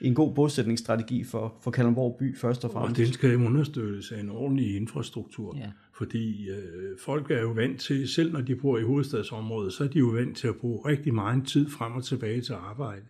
en 0.00 0.14
god 0.14 0.34
bosætningsstrategi 0.34 1.24
for, 1.24 1.54
for 1.62 1.70
Kalundborg 1.70 2.16
by 2.18 2.36
først 2.36 2.64
og 2.64 2.70
fremmest. 2.72 3.00
Og 3.00 3.06
det 3.06 3.14
skal 3.14 3.36
understøttes 3.36 4.12
af 4.12 4.20
en 4.20 4.30
ordentlig 4.30 4.76
infrastruktur, 4.76 5.56
Ja. 5.56 5.70
fordi 5.98 6.50
øh, 6.50 6.98
folk 7.00 7.30
er 7.30 7.40
jo 7.40 7.50
vant 7.50 7.80
til, 7.80 8.08
selv 8.08 8.32
når 8.32 8.40
de 8.40 8.56
bor 8.56 8.78
i 8.78 8.82
hovedstadsområdet, 8.82 9.72
så 9.72 9.84
er 9.84 9.88
de 9.88 9.98
jo 9.98 10.06
vant 10.06 10.36
til 10.36 10.48
at 10.48 10.56
bruge 10.56 10.88
rigtig 10.88 11.14
meget 11.14 11.46
tid 11.46 11.70
frem 11.70 11.92
og 11.92 12.04
tilbage 12.04 12.40
til 12.40 12.52
arbejde. 12.52 13.02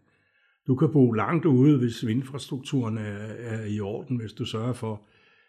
Du 0.66 0.74
kan 0.74 0.92
bo 0.92 1.12
langt 1.12 1.44
ude, 1.44 1.78
hvis 1.78 2.02
infrastrukturen 2.02 2.98
er, 2.98 3.18
er 3.38 3.64
i 3.64 3.80
orden, 3.80 4.16
hvis 4.16 4.32
du 4.32 4.44
sørger 4.44 4.72
for, 4.72 5.02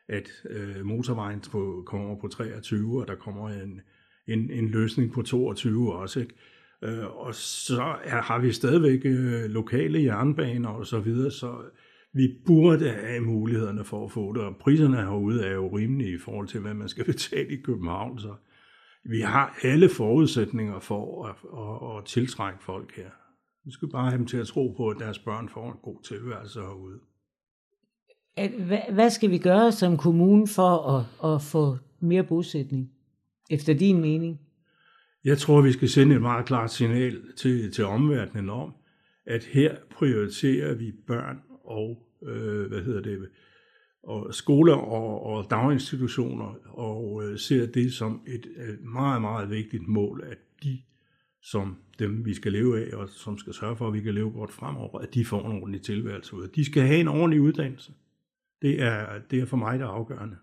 at 0.09 0.29
øh, 0.49 0.85
motorvejen 0.85 1.39
på, 1.51 1.83
kommer 1.85 2.15
på 2.21 2.27
23, 2.27 3.01
og 3.01 3.07
der 3.07 3.15
kommer 3.15 3.49
en, 3.49 3.81
en, 4.27 4.51
en 4.51 4.67
løsning 4.67 5.11
på 5.11 5.21
22 5.21 5.93
også. 5.95 6.19
Ikke? 6.19 6.33
Øh, 6.85 7.17
og 7.17 7.35
så 7.35 7.95
er, 8.03 8.21
har 8.21 8.39
vi 8.39 8.51
stadigvæk 8.51 9.01
øh, 9.05 9.49
lokale 9.49 10.03
jernbaner 10.03 10.69
og 10.69 10.85
så 10.85 10.99
videre, 10.99 11.31
så 11.31 11.55
vi 12.13 12.27
burde 12.45 12.89
have 12.89 13.21
mulighederne 13.21 13.83
for 13.83 14.05
at 14.05 14.11
få 14.11 14.33
det, 14.33 14.41
og 14.41 14.55
priserne 14.55 14.97
herude 14.97 15.45
er 15.45 15.53
jo 15.53 15.77
rimelige 15.77 16.13
i 16.15 16.17
forhold 16.17 16.47
til, 16.47 16.59
hvad 16.59 16.73
man 16.73 16.89
skal 16.89 17.05
betale 17.13 17.49
i 17.49 17.61
København, 17.61 18.19
så 18.19 18.33
vi 19.03 19.19
har 19.19 19.57
alle 19.63 19.89
forudsætninger 19.89 20.79
for 20.79 21.25
at, 21.25 21.35
at, 21.57 21.97
at 21.97 22.05
tiltrække 22.05 22.63
folk 22.63 22.95
her. 22.95 23.09
Vi 23.65 23.71
skal 23.71 23.89
bare 23.89 24.09
have 24.09 24.17
dem 24.17 24.25
til 24.25 24.37
at 24.37 24.47
tro 24.47 24.73
på, 24.77 24.89
at 24.89 24.97
deres 24.99 25.19
børn 25.19 25.49
får 25.49 25.71
en 25.71 25.77
god 25.83 26.03
tilværelse 26.03 26.59
herude. 26.59 26.99
At, 28.37 28.51
hvad, 28.51 28.93
hvad 28.93 29.09
skal 29.09 29.31
vi 29.31 29.37
gøre 29.37 29.71
som 29.71 29.97
kommune 29.97 30.47
for 30.47 30.97
at, 30.97 31.33
at 31.33 31.41
få 31.41 31.77
mere 31.99 32.23
bosætning? 32.23 32.91
Efter 33.49 33.73
din 33.73 34.01
mening? 34.01 34.39
Jeg 35.25 35.37
tror, 35.37 35.61
vi 35.61 35.71
skal 35.71 35.89
sende 35.89 36.15
et 36.15 36.21
meget 36.21 36.45
klart 36.45 36.71
signal 36.71 37.21
til, 37.37 37.71
til 37.71 37.85
omverdenen 37.85 38.49
om, 38.49 38.73
at 39.25 39.43
her 39.43 39.75
prioriterer 39.91 40.73
vi 40.73 40.91
børn 41.07 41.41
og, 41.63 42.07
øh, 42.23 42.67
hvad 42.67 42.81
hedder 42.81 43.01
det, 43.01 43.29
og 44.03 44.33
skoler 44.33 44.75
og, 44.75 45.23
og 45.23 45.47
daginstitutioner, 45.49 46.55
og 46.77 47.23
øh, 47.23 47.39
ser 47.39 47.65
det 47.65 47.93
som 47.93 48.21
et, 48.27 48.45
et 48.45 48.79
meget, 48.81 49.21
meget 49.21 49.49
vigtigt 49.49 49.87
mål, 49.87 50.23
at 50.25 50.37
de, 50.63 50.81
som 51.41 51.77
dem 51.99 52.25
vi 52.25 52.33
skal 52.33 52.51
leve 52.51 52.85
af, 52.85 52.97
og 52.97 53.09
som 53.09 53.37
skal 53.37 53.53
sørge 53.53 53.75
for, 53.75 53.87
at 53.87 53.93
vi 53.93 54.01
kan 54.01 54.13
leve 54.13 54.31
godt 54.31 54.51
fremover, 54.51 54.99
at 54.99 55.13
de 55.13 55.25
får 55.25 55.45
en 55.45 55.61
ordentlig 55.61 55.81
tilværelse 55.81 56.35
ud. 56.35 56.47
De 56.47 56.65
skal 56.65 56.83
have 56.83 56.99
en 56.99 57.07
ordentlig 57.07 57.41
uddannelse. 57.41 57.93
Det 58.61 58.81
er, 58.81 59.19
det 59.31 59.39
er 59.39 59.45
for 59.45 59.57
mig 59.57 59.79
det 59.79 59.85
afgørende. 59.85 60.35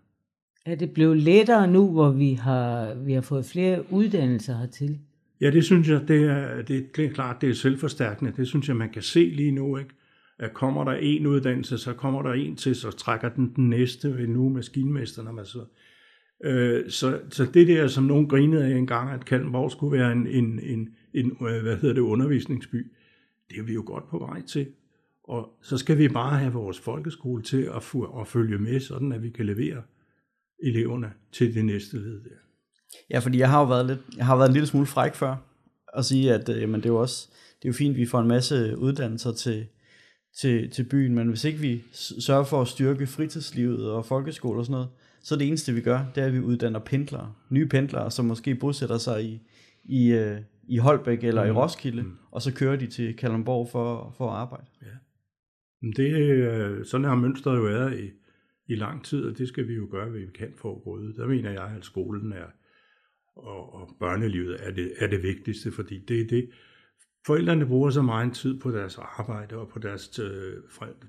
Er 0.66 0.74
det 0.74 0.90
blevet 0.90 1.16
lettere 1.16 1.68
nu, 1.68 1.90
hvor 1.92 2.10
vi 2.10 2.32
har, 2.32 2.94
vi 2.94 3.12
har 3.12 3.20
fået 3.20 3.44
flere 3.46 3.92
uddannelser 3.92 4.56
hertil? 4.56 4.98
Ja, 5.40 5.50
det 5.50 5.64
synes 5.64 5.88
jeg, 5.88 6.08
det 6.08 6.24
er, 6.24 6.62
det 6.62 7.04
er 7.04 7.10
klart, 7.10 7.40
det 7.40 7.48
er 7.48 7.54
selvforstærkende. 7.54 8.32
Det 8.36 8.48
synes 8.48 8.68
jeg, 8.68 8.76
man 8.76 8.90
kan 8.90 9.02
se 9.02 9.32
lige 9.34 9.52
nu, 9.52 9.76
ikke? 9.76 9.90
At 10.38 10.54
kommer 10.54 10.84
der 10.84 10.92
en 10.92 11.26
uddannelse, 11.26 11.78
så 11.78 11.92
kommer 11.92 12.22
der 12.22 12.32
en 12.32 12.56
til, 12.56 12.74
så 12.74 12.90
trækker 12.90 13.28
den 13.28 13.52
den 13.56 13.70
næste 13.70 14.18
ved 14.18 14.26
nu 14.26 14.48
man 14.48 14.66
så 15.44 15.64
Øh, 16.44 16.90
så, 16.90 17.20
så 17.30 17.44
det 17.54 17.68
der, 17.68 17.86
som 17.86 18.04
nogen 18.04 18.28
grinede 18.28 18.64
af 18.64 18.78
engang, 18.78 19.10
at 19.10 19.24
Kalmborg 19.24 19.70
skulle 19.70 19.98
være 19.98 20.12
en, 20.12 20.26
en, 20.26 20.60
en, 20.62 20.88
en 21.14 21.36
hvad 21.38 21.76
hedder 21.76 21.94
det, 21.94 22.00
undervisningsby, 22.00 22.92
det 23.50 23.58
er 23.58 23.62
vi 23.62 23.72
jo 23.72 23.82
godt 23.86 24.08
på 24.08 24.18
vej 24.18 24.42
til. 24.42 24.66
Og 25.24 25.58
så 25.62 25.78
skal 25.78 25.98
vi 25.98 26.08
bare 26.08 26.38
have 26.38 26.52
vores 26.52 26.80
folkeskole 26.80 27.42
til 27.42 27.62
at, 27.62 27.94
at 28.20 28.26
følge 28.26 28.58
med, 28.58 28.80
sådan 28.80 29.12
at 29.12 29.22
vi 29.22 29.30
kan 29.30 29.46
levere 29.46 29.82
eleverne 30.62 31.12
til 31.32 31.54
det 31.54 31.64
næste 31.64 31.96
led 31.96 32.24
der. 32.24 32.36
Ja, 33.10 33.18
fordi 33.18 33.38
jeg 33.38 33.50
har 33.50 33.60
jo 33.60 33.66
været 33.66 33.86
lidt, 33.86 33.98
jeg 34.16 34.26
har 34.26 34.36
været 34.36 34.48
en 34.48 34.52
lille 34.52 34.66
smule 34.66 34.86
fræk 34.86 35.14
før, 35.14 35.36
at 35.94 36.04
sige, 36.04 36.34
at 36.34 36.48
øh, 36.48 36.60
jamen, 36.60 36.80
det 36.80 36.86
er 36.86 36.92
jo 36.92 37.00
også, 37.00 37.28
det 37.30 37.64
er 37.64 37.68
jo 37.68 37.72
fint, 37.72 37.94
at 37.94 38.00
vi 38.00 38.06
får 38.06 38.20
en 38.20 38.28
masse 38.28 38.78
uddannelser 38.78 39.32
til, 39.32 39.66
til, 40.40 40.70
til 40.70 40.84
byen, 40.84 41.14
men 41.14 41.28
hvis 41.28 41.44
ikke 41.44 41.58
vi 41.58 41.82
sørger 41.92 42.44
for 42.44 42.60
at 42.60 42.68
styrke 42.68 43.06
fritidslivet 43.06 43.90
og 43.90 44.06
folkeskole 44.06 44.60
og 44.60 44.66
sådan 44.66 44.72
noget, 44.72 44.88
så 45.22 45.36
det 45.36 45.48
eneste 45.48 45.72
vi 45.72 45.80
gør, 45.80 46.00
det 46.14 46.22
er, 46.22 46.26
at 46.26 46.32
vi 46.32 46.40
uddanner 46.40 46.78
pendlere, 46.78 47.32
nye 47.50 47.66
pendlere, 47.66 48.10
som 48.10 48.24
måske 48.24 48.54
bosætter 48.54 48.98
sig 48.98 49.24
i, 49.24 49.40
i, 49.84 50.12
øh, 50.12 50.40
i 50.68 50.76
Holbæk 50.76 51.24
eller 51.24 51.44
mm. 51.44 51.48
i 51.48 51.52
Roskilde, 51.52 52.02
mm. 52.02 52.12
og 52.30 52.42
så 52.42 52.54
kører 52.54 52.76
de 52.76 52.86
til 52.86 53.16
Kalundborg 53.16 53.68
for, 53.68 54.14
for 54.16 54.30
at 54.30 54.36
arbejde. 54.36 54.66
Men 55.82 55.92
det, 55.92 56.12
øh, 56.12 56.84
sådan 56.86 57.04
har 57.04 57.14
mønstret 57.14 57.56
jo 57.56 57.62
været 57.62 58.00
i, 58.00 58.10
i 58.66 58.74
lang 58.74 59.04
tid, 59.04 59.24
og 59.24 59.38
det 59.38 59.48
skal 59.48 59.68
vi 59.68 59.74
jo 59.74 59.88
gøre, 59.90 60.10
hvad 60.10 60.20
vi 60.20 60.26
kan 60.26 60.54
for 60.56 60.76
at 60.76 60.82
bryde. 60.82 61.14
Der 61.14 61.26
mener 61.26 61.50
jeg, 61.50 61.74
at 61.76 61.84
skolen 61.84 62.32
er, 62.32 62.46
og, 63.36 63.74
og 63.74 63.96
børnelivet 64.00 64.66
er 64.66 64.70
det, 64.70 64.92
er 64.98 65.06
det 65.06 65.22
vigtigste, 65.22 65.72
fordi 65.72 66.04
det 66.04 66.20
er 66.20 66.26
det, 66.26 66.50
forældrene 67.26 67.66
bruger 67.66 67.90
så 67.90 68.02
meget 68.02 68.34
tid 68.34 68.60
på 68.60 68.70
deres 68.70 68.98
arbejde 68.98 69.56
og 69.56 69.68
på 69.68 69.78
deres, 69.78 70.18
øh, 70.18 70.54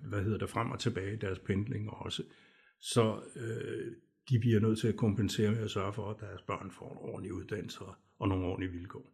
hvad 0.10 0.24
hedder 0.24 0.38
det, 0.38 0.50
frem 0.50 0.72
og 0.72 0.80
tilbage, 0.80 1.18
deres 1.18 1.40
pendling 1.40 1.90
også. 1.90 2.24
Så 2.80 3.22
øh, 3.36 3.92
de 4.30 4.40
bliver 4.40 4.60
nødt 4.60 4.80
til 4.80 4.88
at 4.88 4.98
kompensere 4.98 5.52
med 5.52 5.60
at 5.60 5.72
sørge 5.72 5.94
for, 5.94 6.10
at 6.10 6.20
deres 6.20 6.42
børn 6.42 6.72
får 6.72 6.92
en 6.92 6.98
ordentlig 6.98 7.34
uddannelse 7.34 7.80
og 8.20 8.28
nogle 8.28 8.46
ordentlige 8.46 8.72
vilkår. 8.72 9.13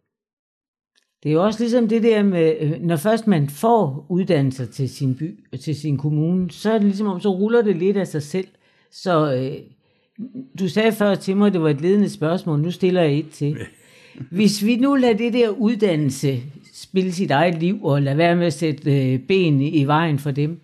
Det 1.24 1.30
er 1.30 1.34
jo 1.34 1.46
også 1.46 1.60
ligesom 1.60 1.88
det 1.88 2.04
der 2.04 2.24
med, 2.24 2.56
øh, 2.60 2.82
når 2.82 2.96
først 2.96 3.28
man 3.28 3.50
får 3.50 4.06
uddannelser 4.10 4.66
til 4.66 4.90
sin 4.90 5.16
by, 5.16 5.58
til 5.58 5.76
sin 5.76 5.98
kommune, 5.98 6.52
så 6.52 6.72
er 6.72 6.78
det 6.78 6.84
ligesom 6.88 7.08
om, 7.08 7.20
så 7.20 7.30
ruller 7.30 7.62
det 7.62 7.76
lidt 7.76 7.98
af 7.98 8.08
sig 8.08 8.24
selv. 8.24 8.48
Så 8.92 9.34
øh, 9.34 9.58
du 10.60 10.68
sagde 10.68 10.92
før 10.92 11.16
til 11.16 11.38
mig, 11.38 11.48
at 11.48 11.54
det 11.54 11.62
var 11.62 11.70
et 11.70 11.82
ledende 11.82 12.10
spørgsmål, 12.10 12.60
nu 12.60 12.72
stiller 12.72 13.02
jeg 13.02 13.14
et 13.14 13.30
til. 13.30 13.58
Hvis 14.32 14.66
vi 14.66 14.76
nu 14.76 14.96
lader 14.96 15.18
det 15.18 15.34
der 15.34 15.50
uddannelse 15.50 16.42
spille 16.74 17.12
sit 17.12 17.32
eget 17.32 17.60
liv, 17.60 17.86
og 17.86 18.02
lade 18.02 18.18
være 18.18 18.36
med 18.36 18.46
at 18.46 18.54
sætte 18.54 19.14
øh, 19.14 19.20
ben 19.20 19.62
i, 19.62 19.84
vejen 19.84 20.20
for 20.20 20.32
dem, 20.32 20.62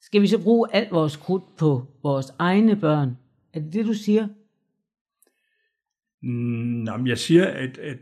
skal 0.00 0.22
vi 0.22 0.26
så 0.26 0.42
bruge 0.42 0.68
alt 0.72 0.92
vores 0.92 1.16
krudt 1.16 1.56
på 1.56 1.86
vores 2.02 2.26
egne 2.38 2.76
børn? 2.76 3.16
Er 3.52 3.60
det 3.60 3.72
det, 3.72 3.86
du 3.86 3.92
siger? 3.92 4.28
Mm, 6.22 6.82
nej, 6.84 6.96
men 6.96 7.06
jeg 7.06 7.18
siger, 7.18 7.46
at, 7.46 7.78
at 7.78 7.96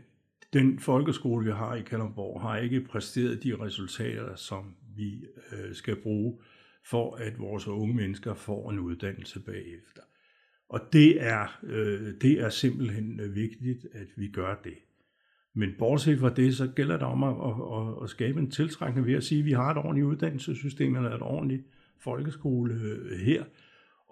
den 0.53 0.79
folkeskole, 0.79 1.45
vi 1.45 1.51
har 1.51 1.75
i 1.75 1.81
Kalundborg, 1.81 2.41
har 2.41 2.57
ikke 2.57 2.81
præsteret 2.81 3.43
de 3.43 3.55
resultater, 3.59 4.35
som 4.35 4.75
vi 4.95 5.25
øh, 5.51 5.73
skal 5.73 5.95
bruge 5.95 6.39
for, 6.85 7.15
at 7.15 7.39
vores 7.39 7.67
unge 7.67 7.95
mennesker 7.95 8.33
får 8.33 8.71
en 8.71 8.79
uddannelse 8.79 9.39
bagefter. 9.39 10.01
Og 10.69 10.81
det 10.93 11.23
er, 11.23 11.59
øh, 11.63 12.13
det 12.21 12.39
er 12.39 12.49
simpelthen 12.49 13.19
øh, 13.19 13.35
vigtigt, 13.35 13.85
at 13.93 14.07
vi 14.17 14.27
gør 14.27 14.55
det. 14.63 14.73
Men 15.55 15.69
bortset 15.79 16.19
fra 16.19 16.29
det, 16.29 16.55
så 16.55 16.67
gælder 16.67 16.97
det 16.97 17.07
om 17.07 17.23
at, 17.23 17.29
at, 17.29 17.87
at, 17.97 18.03
at 18.03 18.09
skabe 18.09 18.39
en 18.39 18.51
tiltrækning 18.51 19.07
ved 19.07 19.13
at 19.13 19.23
sige, 19.23 19.39
at 19.39 19.45
vi 19.45 19.51
har 19.51 19.71
et 19.71 19.77
ordentligt 19.77 20.05
uddannelsessystem, 20.05 20.95
eller 20.95 21.15
et 21.15 21.21
ordentligt 21.21 21.63
folkeskole 21.99 22.73
øh, 22.73 23.19
her, 23.19 23.43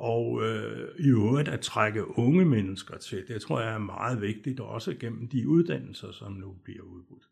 og 0.01 0.41
øh, 0.43 0.87
i 0.99 1.07
øvrigt 1.07 1.49
at 1.49 1.59
trække 1.59 2.17
unge 2.17 2.45
mennesker 2.45 2.97
til. 2.97 3.23
Det 3.27 3.41
tror 3.41 3.61
jeg 3.61 3.73
er 3.73 3.77
meget 3.77 4.21
vigtigt, 4.21 4.59
også 4.59 4.95
gennem 4.99 5.27
de 5.27 5.47
uddannelser, 5.47 6.11
som 6.11 6.31
nu 6.31 6.55
bliver 6.63 6.83
udbudt. 6.83 7.23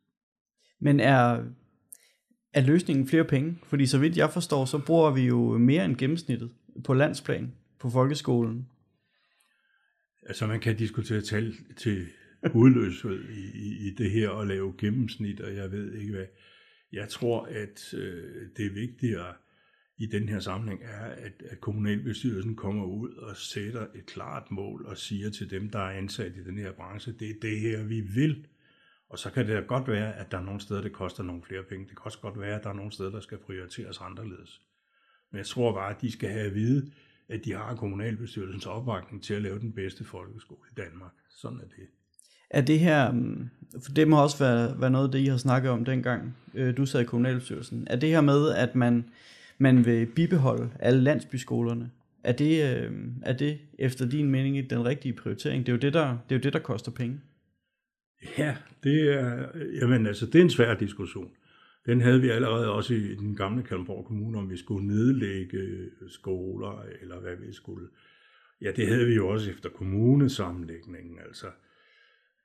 Men 0.79 0.99
er, 0.99 1.43
er 2.53 2.61
løsningen 2.61 3.07
flere 3.07 3.23
penge? 3.23 3.57
Fordi 3.63 3.85
så 3.85 3.99
vidt 3.99 4.17
jeg 4.17 4.29
forstår, 4.29 4.65
så 4.65 4.77
bruger 4.85 5.11
vi 5.11 5.21
jo 5.21 5.57
mere 5.57 5.85
end 5.85 5.95
gennemsnittet 5.95 6.51
på 6.83 6.93
landsplan 6.93 7.53
på 7.79 7.89
folkeskolen. 7.89 8.67
Altså 10.23 10.47
man 10.47 10.59
kan 10.59 10.75
diskutere 10.75 11.21
tal 11.21 11.53
til 11.77 12.07
udløshed 12.53 13.29
i, 13.29 13.57
i, 13.57 13.88
i 13.88 13.93
det 13.97 14.11
her 14.11 14.29
og 14.29 14.47
lave 14.47 14.73
gennemsnit, 14.77 15.41
og 15.41 15.55
jeg 15.55 15.71
ved 15.71 15.93
ikke 15.93 16.11
hvad. 16.11 16.25
Jeg 16.91 17.09
tror, 17.09 17.45
at 17.45 17.93
øh, 17.93 18.47
det 18.57 18.65
er 18.65 18.73
vigtigere 18.73 19.33
i 19.99 20.05
den 20.05 20.29
her 20.29 20.39
sammenhæng 20.39 20.81
er, 20.83 21.05
at, 21.05 21.33
at 21.49 21.61
kommunalbestyrelsen 21.61 22.55
kommer 22.55 22.85
ud 22.85 23.13
og 23.13 23.37
sætter 23.37 23.87
et 23.95 24.05
klart 24.05 24.51
mål 24.51 24.85
og 24.85 24.97
siger 24.97 25.29
til 25.29 25.49
dem, 25.49 25.69
der 25.69 25.79
er 25.79 25.97
ansat 25.97 26.35
i 26.35 26.43
den 26.43 26.57
her 26.57 26.71
branche, 26.71 27.13
det 27.19 27.29
er 27.29 27.33
det 27.41 27.59
her, 27.59 27.83
vi 27.83 28.01
vil. 28.01 28.47
Og 29.09 29.19
så 29.19 29.29
kan 29.29 29.47
det 29.47 29.55
da 29.55 29.59
godt 29.61 29.87
være, 29.87 30.15
at 30.15 30.31
der 30.31 30.37
er 30.37 30.41
nogle 30.41 30.61
steder, 30.61 30.81
det 30.81 30.93
koster 30.93 31.23
nogle 31.23 31.43
flere 31.43 31.63
penge. 31.63 31.85
Det 31.85 31.97
kan 31.97 32.05
også 32.05 32.19
godt 32.19 32.39
være, 32.39 32.55
at 32.55 32.63
der 32.63 32.69
er 32.69 32.73
nogle 32.73 32.91
steder, 32.91 33.11
der 33.11 33.19
skal 33.19 33.37
prioriteres 33.37 34.01
anderledes. 34.01 34.61
Men 35.31 35.37
jeg 35.37 35.45
tror 35.45 35.73
bare, 35.73 35.95
at 35.95 36.01
de 36.01 36.11
skal 36.11 36.29
have 36.29 36.45
at 36.45 36.55
vide, 36.55 36.91
at 37.29 37.45
de 37.45 37.53
har 37.53 37.75
kommunalbestyrelsens 37.75 38.65
opbakning 38.65 39.23
til 39.23 39.33
at 39.33 39.41
lave 39.41 39.59
den 39.59 39.71
bedste 39.71 40.03
folkeskole 40.03 40.61
i 40.71 40.81
Danmark. 40.81 41.11
Sådan 41.29 41.57
er 41.57 41.67
det. 41.77 41.87
Er 42.49 42.61
det 42.61 42.79
her, 42.79 43.11
mm, 43.11 43.49
for 43.83 43.91
det 43.91 44.07
må 44.07 44.23
også 44.23 44.43
være, 44.43 44.81
være 44.81 44.89
noget 44.89 45.05
af 45.05 45.11
det, 45.11 45.19
I 45.19 45.25
har 45.25 45.37
snakket 45.37 45.71
om 45.71 45.85
dengang, 45.85 46.37
øh, 46.53 46.77
du 46.77 46.85
sad 46.85 47.01
i 47.01 47.05
kommunalbestyrelsen. 47.05 47.87
Er 47.89 47.95
det 47.95 48.09
her 48.09 48.21
med, 48.21 48.51
at 48.51 48.75
man, 48.75 49.09
man 49.59 49.85
vil 49.85 50.05
bibeholde 50.05 50.69
alle 50.79 51.01
landsbyskolerne, 51.01 51.91
er 52.23 52.31
det, 52.31 52.51
øh, 52.63 52.91
er 53.23 53.33
det 53.33 53.59
efter 53.79 54.09
din 54.09 54.29
mening 54.29 54.69
den 54.69 54.85
rigtige 54.85 55.13
prioritering? 55.13 55.65
Det 55.65 55.71
er 55.71 55.75
jo 55.75 55.79
det, 55.79 55.93
der, 55.93 56.07
det 56.07 56.35
er 56.35 56.39
jo 56.39 56.41
det, 56.43 56.53
der 56.53 56.59
koster 56.59 56.91
penge. 56.91 57.21
Ja, 58.37 58.55
det 58.83 59.13
er, 59.13 59.47
jamen, 59.81 60.07
altså, 60.07 60.25
det 60.25 60.35
er 60.35 60.43
en 60.43 60.49
svær 60.49 60.73
diskussion. 60.73 61.31
Den 61.85 62.01
havde 62.01 62.21
vi 62.21 62.29
allerede 62.29 62.71
også 62.71 62.93
i 62.93 63.15
den 63.15 63.35
gamle 63.35 63.63
Kalundborg 63.63 64.05
Kommune, 64.05 64.37
om 64.37 64.49
vi 64.49 64.57
skulle 64.57 64.87
nedlægge 64.87 65.89
skoler, 66.07 66.85
eller 67.01 67.19
hvad 67.19 67.35
vi 67.35 67.53
skulle. 67.53 67.87
Ja, 68.61 68.71
det 68.71 68.87
havde 68.87 69.05
vi 69.05 69.13
jo 69.13 69.27
også 69.27 69.51
efter 69.51 69.69
kommunesammenlægningen. 69.69 71.19
Altså, 71.27 71.47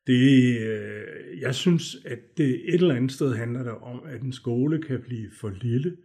det, 0.07 0.59
øh, 0.61 1.41
jeg 1.41 1.55
synes, 1.55 1.97
at 2.05 2.19
det 2.37 2.75
et 2.75 2.75
eller 2.75 2.95
andet 2.95 3.13
sted 3.13 3.35
handler 3.35 3.63
der 3.63 3.73
om, 3.73 4.03
at 4.07 4.23
en 4.23 4.33
skole 4.33 4.83
kan 4.83 5.01
blive 5.01 5.31
for 5.41 5.53
lille, 5.63 5.97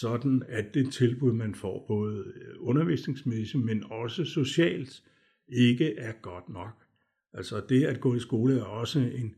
sådan 0.00 0.42
at 0.48 0.74
det 0.74 0.92
tilbud, 0.92 1.32
man 1.32 1.54
får 1.54 1.84
både 1.88 2.32
øh, 2.36 2.54
undervisningsmæssigt, 2.58 3.64
men 3.64 3.84
også 3.90 4.24
socialt, 4.24 5.02
ikke 5.48 5.96
er 5.96 6.12
godt 6.22 6.48
nok. 6.48 6.84
Altså 7.32 7.62
det 7.68 7.84
at 7.84 8.00
gå 8.00 8.14
i 8.14 8.20
skole 8.20 8.60
er 8.60 8.64
også 8.64 8.98
en, 8.98 9.34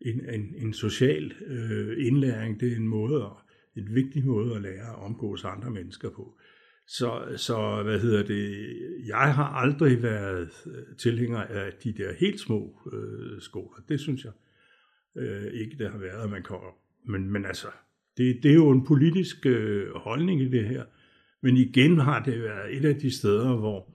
en, 0.00 0.28
en, 0.28 0.54
en 0.56 0.72
social 0.72 1.32
øh, 1.46 2.06
indlæring. 2.06 2.60
Det 2.60 2.72
er 2.72 2.76
en 2.76 2.88
måde, 2.88 3.30
en 3.76 3.94
vigtig 3.94 4.26
måde 4.26 4.54
at 4.54 4.62
lære 4.62 4.88
at 4.88 5.02
omgås 5.02 5.44
andre 5.44 5.70
mennesker 5.70 6.10
på. 6.10 6.38
Så, 6.86 7.34
så 7.36 7.82
hvad 7.82 8.00
hedder 8.00 8.22
det, 8.22 8.76
jeg 9.06 9.34
har 9.34 9.44
aldrig 9.44 10.02
været 10.02 10.50
øh, 10.66 10.96
tilhænger 10.98 11.38
af 11.38 11.72
de 11.72 11.92
der 11.92 12.12
helt 12.12 12.40
små 12.40 12.90
øh, 12.92 13.40
skoler. 13.40 13.82
Det 13.88 14.00
synes 14.00 14.24
jeg 14.24 14.32
øh, 15.16 15.52
ikke, 15.52 15.78
det 15.78 15.90
har 15.90 15.98
været, 15.98 16.24
at 16.24 16.30
man 16.30 16.42
kan. 16.42 16.56
Men, 17.04 17.30
men 17.30 17.44
altså, 17.44 17.68
det, 18.16 18.42
det 18.42 18.50
er 18.50 18.54
jo 18.54 18.70
en 18.70 18.84
politisk 18.84 19.46
øh, 19.46 19.94
holdning 19.94 20.40
i 20.40 20.48
det 20.48 20.64
her. 20.64 20.84
Men 21.42 21.56
igen 21.56 21.98
har 21.98 22.22
det 22.22 22.42
været 22.42 22.76
et 22.76 22.84
af 22.84 22.96
de 22.96 23.10
steder, 23.10 23.56
hvor, 23.56 23.94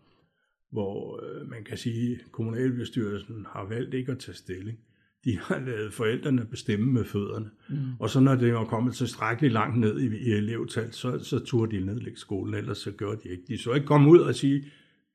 hvor 0.72 1.24
øh, 1.24 1.50
man 1.50 1.64
kan 1.64 1.78
sige, 1.78 2.14
at 2.14 2.32
kommunalbestyrelsen 2.32 3.46
har 3.50 3.66
valgt 3.70 3.94
ikke 3.94 4.12
at 4.12 4.20
tage 4.20 4.36
stilling. 4.36 4.78
De 5.26 5.38
har 5.38 5.60
lavet 5.60 5.94
forældrene 5.94 6.46
bestemme 6.46 6.94
med 6.94 7.06
fødderne. 7.06 7.50
Mm. 7.70 7.76
Og 8.00 8.10
så 8.10 8.20
når 8.20 8.36
det 8.36 8.54
var 8.54 8.66
kommet 8.66 8.94
tilstrækkeligt 8.94 9.54
langt 9.54 9.80
ned 9.80 10.00
i, 10.00 10.18
i 10.18 10.32
elevtal, 10.32 10.94
så, 10.94 11.20
så 11.20 11.40
turde 11.40 11.78
de 11.78 11.86
nedlægge 11.86 12.20
skolen, 12.20 12.54
ellers 12.54 12.78
så 12.78 12.92
gør 12.92 13.16
de 13.16 13.30
ikke. 13.30 13.44
De 13.48 13.58
så 13.58 13.74
ikke 13.74 13.88
komme 13.88 14.10
ud 14.10 14.20
og 14.20 14.36
sige, 14.36 14.66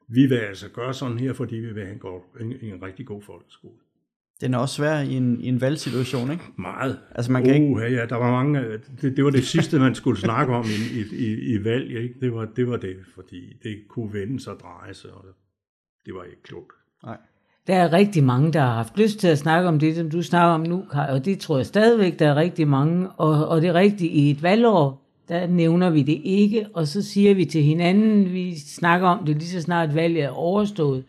vi 0.09 0.27
vil 0.27 0.37
altså 0.37 0.69
gøre 0.69 0.95
sådan 0.95 1.19
her, 1.19 1.33
fordi 1.33 1.57
vi 1.57 1.73
vil 1.73 1.83
have 1.83 1.93
en, 1.93 1.99
god, 1.99 2.21
en, 2.41 2.53
en 2.63 2.83
rigtig 2.83 3.07
god 3.07 3.23
folkeskole. 3.23 3.79
Den 4.45 4.55
er 4.55 4.59
også 4.59 4.75
svær 4.75 5.01
i 5.01 5.15
en, 5.15 5.41
i 5.41 5.49
en 5.49 5.61
valgsituation, 5.61 6.31
ikke? 6.31 6.45
Meget. 6.57 6.99
Altså 7.15 7.33
man 7.33 7.45
kan 7.45 7.53
uh, 7.53 7.83
ikke... 7.83 7.97
ja, 7.97 8.07
der 8.07 8.17
var 8.17 8.31
mange, 8.31 8.63
det, 9.03 9.17
det 9.17 9.25
var 9.25 9.31
det 9.31 9.45
sidste, 9.45 9.79
man 9.79 9.95
skulle 9.95 10.21
snakke 10.21 10.55
om 10.55 10.65
i, 10.65 10.99
i, 10.99 11.27
i, 11.27 11.55
i 11.55 11.65
valg, 11.65 12.03
ikke? 12.03 12.15
Det 12.21 12.35
var, 12.35 12.49
det 12.57 12.69
var 12.69 12.77
det, 12.77 12.97
fordi 13.15 13.57
det 13.63 13.77
kunne 13.89 14.13
vende 14.13 14.41
sig 14.41 14.53
og 14.53 14.61
dreje 14.61 14.95
sig, 14.95 15.11
og 15.11 15.25
det 16.07 16.15
var 16.15 16.23
ikke 16.23 16.43
klogt. 16.43 16.73
Nej. 17.05 17.17
Der 17.67 17.75
er 17.75 17.93
rigtig 17.93 18.25
mange, 18.25 18.53
der 18.53 18.61
har 18.61 18.75
haft 18.75 18.99
lyst 18.99 19.19
til 19.19 19.29
at 19.29 19.39
snakke 19.39 19.69
om 19.69 19.79
det, 19.79 19.97
som 19.97 20.11
du 20.11 20.23
snakker 20.23 20.55
om 20.55 20.61
nu, 20.61 20.85
Kai, 20.93 21.09
og 21.09 21.25
det 21.25 21.39
tror 21.39 21.57
jeg 21.57 21.67
stadigvæk, 21.67 22.19
der 22.19 22.29
er 22.29 22.37
rigtig 22.37 22.69
mange. 22.69 23.09
Og, 23.11 23.49
og 23.49 23.63
det 23.63 23.69
er 23.69 23.75
rigtigt, 23.75 24.13
i 24.13 24.31
et 24.31 24.43
valgår, 24.43 25.03
der 25.29 25.47
nævner 25.47 25.91
vi 25.91 26.03
det 26.03 26.21
ikke, 26.25 26.67
og 26.75 26.87
så 26.87 27.03
siger 27.03 27.35
vi 27.35 27.45
til 27.45 27.63
hinanden, 27.63 28.33
vi 28.33 28.59
snakker 28.59 29.09
om 29.09 29.27
det 29.27 29.37
lige 29.37 29.49
så 29.49 29.61
snart 29.61 29.95
valget 29.95 30.23
er 30.23 30.31
overstået, 30.31 31.05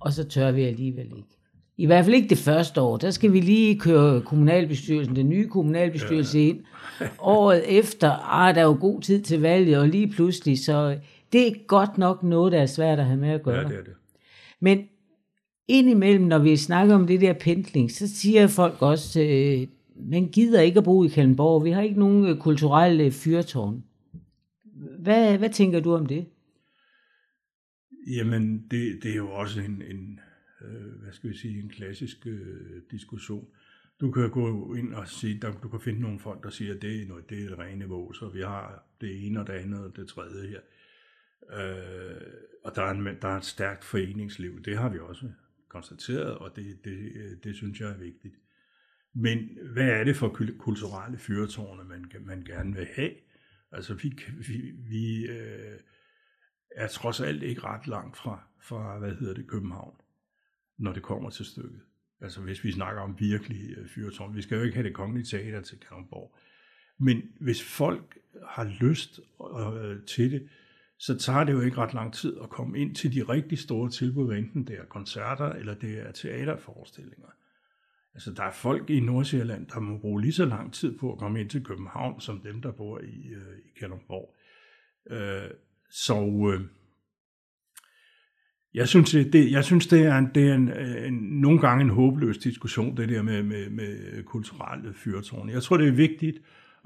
og 0.00 0.12
så 0.12 0.28
tør 0.28 0.52
vi 0.52 0.62
alligevel 0.62 1.06
ikke. 1.16 1.28
I 1.76 1.86
hvert 1.86 2.04
fald 2.04 2.14
ikke 2.16 2.28
det 2.28 2.38
første 2.38 2.80
år. 2.80 2.96
Der 2.96 3.10
skal 3.10 3.32
vi 3.32 3.40
lige 3.40 3.78
køre 3.78 4.20
kommunalbestyrelsen, 4.20 5.16
den 5.16 5.28
nye 5.28 5.48
kommunalbestyrelse 5.48 6.40
ind. 6.40 6.60
Året 7.18 7.78
efter, 7.78 8.10
ah, 8.10 8.54
der 8.54 8.60
er 8.60 8.64
jo 8.64 8.76
god 8.80 9.00
tid 9.00 9.22
til 9.22 9.40
valget, 9.40 9.78
og 9.78 9.88
lige 9.88 10.08
pludselig, 10.08 10.64
så 10.64 10.98
det 11.32 11.48
er 11.48 11.66
godt 11.66 11.98
nok 11.98 12.22
noget, 12.22 12.52
der 12.52 12.62
er 12.62 12.66
svært 12.66 12.98
at 12.98 13.04
have 13.04 13.18
med 13.18 13.28
at 13.28 13.42
gøre. 13.42 13.60
Ja, 13.60 13.68
det 13.68 13.78
er 13.78 13.82
det. 13.82 13.92
Men 14.60 14.84
indimellem, 15.68 16.24
når 16.24 16.38
vi 16.38 16.56
snakker 16.56 16.94
om 16.94 17.06
det 17.06 17.20
der 17.20 17.32
pendling, 17.32 17.90
så 17.90 18.08
siger 18.08 18.46
folk 18.46 18.82
også, 18.82 19.20
øh, 19.20 19.66
man 20.10 20.28
gider 20.28 20.60
ikke 20.60 20.78
at 20.78 20.84
bo 20.84 21.04
i 21.04 21.08
Kalundborg. 21.08 21.64
Vi 21.64 21.70
har 21.70 21.82
ikke 21.82 21.98
nogen 21.98 22.26
øh, 22.26 22.38
kulturelle 22.38 23.10
fyrtårn. 23.10 23.84
Hvad, 24.98 25.38
hvad 25.38 25.50
tænker 25.50 25.80
du 25.80 25.94
om 25.94 26.06
det? 26.06 26.26
Jamen, 28.16 28.64
det, 28.70 28.98
det 29.02 29.10
er 29.10 29.16
jo 29.16 29.30
også 29.30 29.60
en, 29.60 29.82
en 29.90 30.20
øh, 30.64 31.02
hvad 31.02 31.12
skal 31.12 31.30
vi 31.30 31.36
sige, 31.36 31.62
en 31.62 31.68
klassisk 31.68 32.26
øh, 32.26 32.82
diskussion. 32.90 33.48
Du 34.00 34.10
kan 34.10 34.30
gå 34.30 34.74
ind 34.74 34.94
og 34.94 35.08
sige, 35.08 35.40
der, 35.40 35.52
du 35.52 35.68
kan 35.68 35.80
finde 35.80 36.00
nogle 36.00 36.18
folk, 36.18 36.42
der 36.42 36.50
siger, 36.50 36.74
at 36.74 36.82
det 36.82 37.02
er, 37.02 37.06
noget, 37.06 37.30
det 37.30 37.44
er 37.44 37.50
et 37.50 37.58
rene 37.58 37.84
vås, 37.84 38.22
og 38.22 38.34
vi 38.34 38.40
har 38.40 38.86
det 39.00 39.26
ene 39.26 39.40
og 39.40 39.46
det 39.46 39.52
andet 39.52 39.84
og 39.84 39.96
det 39.96 40.08
tredje 40.08 40.48
her. 40.48 40.60
Øh, 41.50 42.20
og 42.64 42.76
der 42.76 42.82
er, 42.82 42.90
en, 42.90 43.06
der 43.22 43.28
er 43.28 43.36
et 43.36 43.44
stærkt 43.44 43.84
foreningsliv. 43.84 44.62
Det 44.62 44.78
har 44.78 44.88
vi 44.88 44.98
også 44.98 45.30
konstateret, 45.68 46.38
og 46.38 46.56
det, 46.56 46.84
det, 46.84 47.12
øh, 47.14 47.36
det 47.44 47.56
synes 47.56 47.80
jeg 47.80 47.90
er 47.90 47.98
vigtigt. 47.98 48.34
Men 49.14 49.58
hvad 49.72 49.88
er 49.88 50.04
det 50.04 50.16
for 50.16 50.28
kulturelle 50.58 51.18
fyrtårne, 51.18 51.84
man, 51.84 52.12
man 52.20 52.44
gerne 52.44 52.74
vil 52.74 52.86
have? 52.94 53.12
Altså, 53.72 53.94
vi, 53.94 54.18
vi, 54.48 54.70
vi 54.70 55.26
øh, 55.26 55.78
er 56.70 56.88
trods 56.88 57.20
alt 57.20 57.42
ikke 57.42 57.60
ret 57.60 57.86
langt 57.86 58.16
fra, 58.16 58.42
fra, 58.60 58.98
hvad 58.98 59.14
hedder 59.14 59.34
det, 59.34 59.46
København, 59.46 59.94
når 60.78 60.92
det 60.92 61.02
kommer 61.02 61.30
til 61.30 61.44
stykket. 61.44 61.80
Altså, 62.20 62.40
hvis 62.40 62.64
vi 62.64 62.72
snakker 62.72 63.02
om 63.02 63.16
virkelig 63.18 63.70
øh, 63.76 63.88
fyrtårn. 63.88 64.36
Vi 64.36 64.42
skal 64.42 64.56
jo 64.56 64.62
ikke 64.62 64.74
have 64.74 64.86
det 64.86 64.94
kongelige 64.94 65.24
teater 65.24 65.60
til 65.60 65.78
Kalundborg. 65.78 66.36
Men 66.98 67.22
hvis 67.40 67.62
folk 67.62 68.18
har 68.48 68.64
lyst 68.64 69.20
øh, 69.58 70.06
til 70.06 70.32
det, 70.32 70.48
så 70.98 71.18
tager 71.18 71.44
det 71.44 71.52
jo 71.52 71.60
ikke 71.60 71.76
ret 71.76 71.94
lang 71.94 72.14
tid 72.14 72.36
at 72.42 72.50
komme 72.50 72.78
ind 72.78 72.94
til 72.94 73.14
de 73.14 73.22
rigtig 73.22 73.58
store 73.58 73.90
tilbud, 73.90 74.34
enten 74.34 74.66
det 74.66 74.78
er 74.78 74.84
koncerter 74.84 75.48
eller 75.52 75.74
det 75.74 75.98
er 75.98 76.12
teaterforestillinger. 76.12 77.28
Altså, 78.14 78.32
der 78.32 78.42
er 78.42 78.52
folk 78.52 78.90
i 78.90 79.00
Nordsjælland, 79.00 79.66
der 79.66 79.80
må 79.80 79.98
bruge 79.98 80.20
lige 80.20 80.32
så 80.32 80.44
lang 80.44 80.72
tid 80.72 80.98
på 80.98 81.12
at 81.12 81.18
komme 81.18 81.40
ind 81.40 81.50
til 81.50 81.64
København, 81.64 82.20
som 82.20 82.40
dem, 82.40 82.62
der 82.62 82.72
bor 82.72 82.98
i, 82.98 83.28
øh, 83.28 83.58
i 83.64 83.78
Kalundborg. 83.78 84.34
Øh, 85.10 85.50
så 85.90 86.50
øh, 86.54 86.60
jeg 88.74 88.88
synes, 88.88 89.10
det, 89.10 89.52
jeg 89.52 89.64
synes, 89.64 89.86
det 89.86 90.02
er, 90.02 90.18
en, 90.18 90.30
det 90.34 90.48
er 90.48 90.54
en, 90.54 90.68
øh, 90.68 91.06
en, 91.06 91.14
nogle 91.14 91.60
gange 91.60 91.82
en 91.82 91.90
håbløs 91.90 92.38
diskussion, 92.38 92.96
det 92.96 93.08
der 93.08 93.22
med, 93.22 93.42
med, 93.42 93.70
med 93.70 94.22
kulturelle 94.24 94.94
fyrtårne. 94.94 95.52
Jeg 95.52 95.62
tror, 95.62 95.76
det 95.76 95.88
er 95.88 95.92
vigtigt 95.92 96.38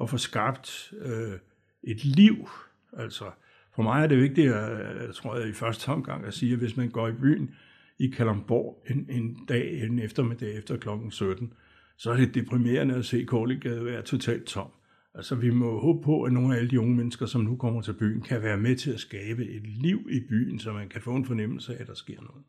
at 0.03 0.11
få 0.11 0.17
skabt 0.17 0.93
øh, 1.03 1.39
et 1.83 2.05
liv, 2.05 2.49
altså 2.93 3.25
for 3.75 3.83
mig 3.83 4.03
er 4.03 4.07
det 4.07 4.19
vigtigt, 4.19 4.53
at, 4.53 4.73
øh, 4.73 5.07
jeg 5.07 5.15
tror 5.15 5.37
jeg 5.37 5.49
i 5.49 5.53
første 5.53 5.89
omgang 5.89 6.25
at 6.25 6.35
sige, 6.35 6.53
at 6.53 6.59
hvis 6.59 6.77
man 6.77 6.91
går 6.91 7.09
i 7.09 7.13
byen 7.13 7.51
i 7.99 8.07
Kalamborg 8.07 8.85
en, 8.91 9.07
en 9.09 9.45
dag, 9.49 9.83
en 9.83 9.99
eftermiddag 9.99 10.59
efter 10.59 10.77
klokken 10.77 11.11
17, 11.11 11.53
så 11.97 12.11
er 12.11 12.17
det 12.17 12.35
deprimerende 12.35 12.95
at 12.95 13.05
se 13.05 13.25
Kåligade 13.25 13.85
være 13.85 14.03
totalt 14.03 14.45
tom. 14.45 14.71
Altså 15.19 15.35
vi 15.35 15.51
må 15.51 15.81
håbe 15.81 16.03
på, 16.03 16.23
at 16.23 16.33
nogle 16.33 16.55
af 16.55 16.59
alle 16.59 16.71
de 16.71 16.81
unge 16.81 16.97
mennesker, 16.97 17.27
som 17.27 17.41
nu 17.41 17.57
kommer 17.57 17.83
til 17.83 17.93
byen, 17.93 18.21
kan 18.21 18.43
være 18.43 18.57
med 18.57 18.77
til 18.77 18.91
at 18.91 19.01
skabe 19.01 19.43
et 19.43 19.67
liv 19.67 20.09
i 20.11 20.21
byen, 20.29 20.59
så 20.59 20.73
man 20.73 20.89
kan 20.89 21.03
få 21.03 21.15
en 21.15 21.25
fornemmelse 21.25 21.75
af, 21.75 21.81
at 21.81 21.87
der 21.87 21.95
sker 21.95 22.15
noget. 22.17 22.45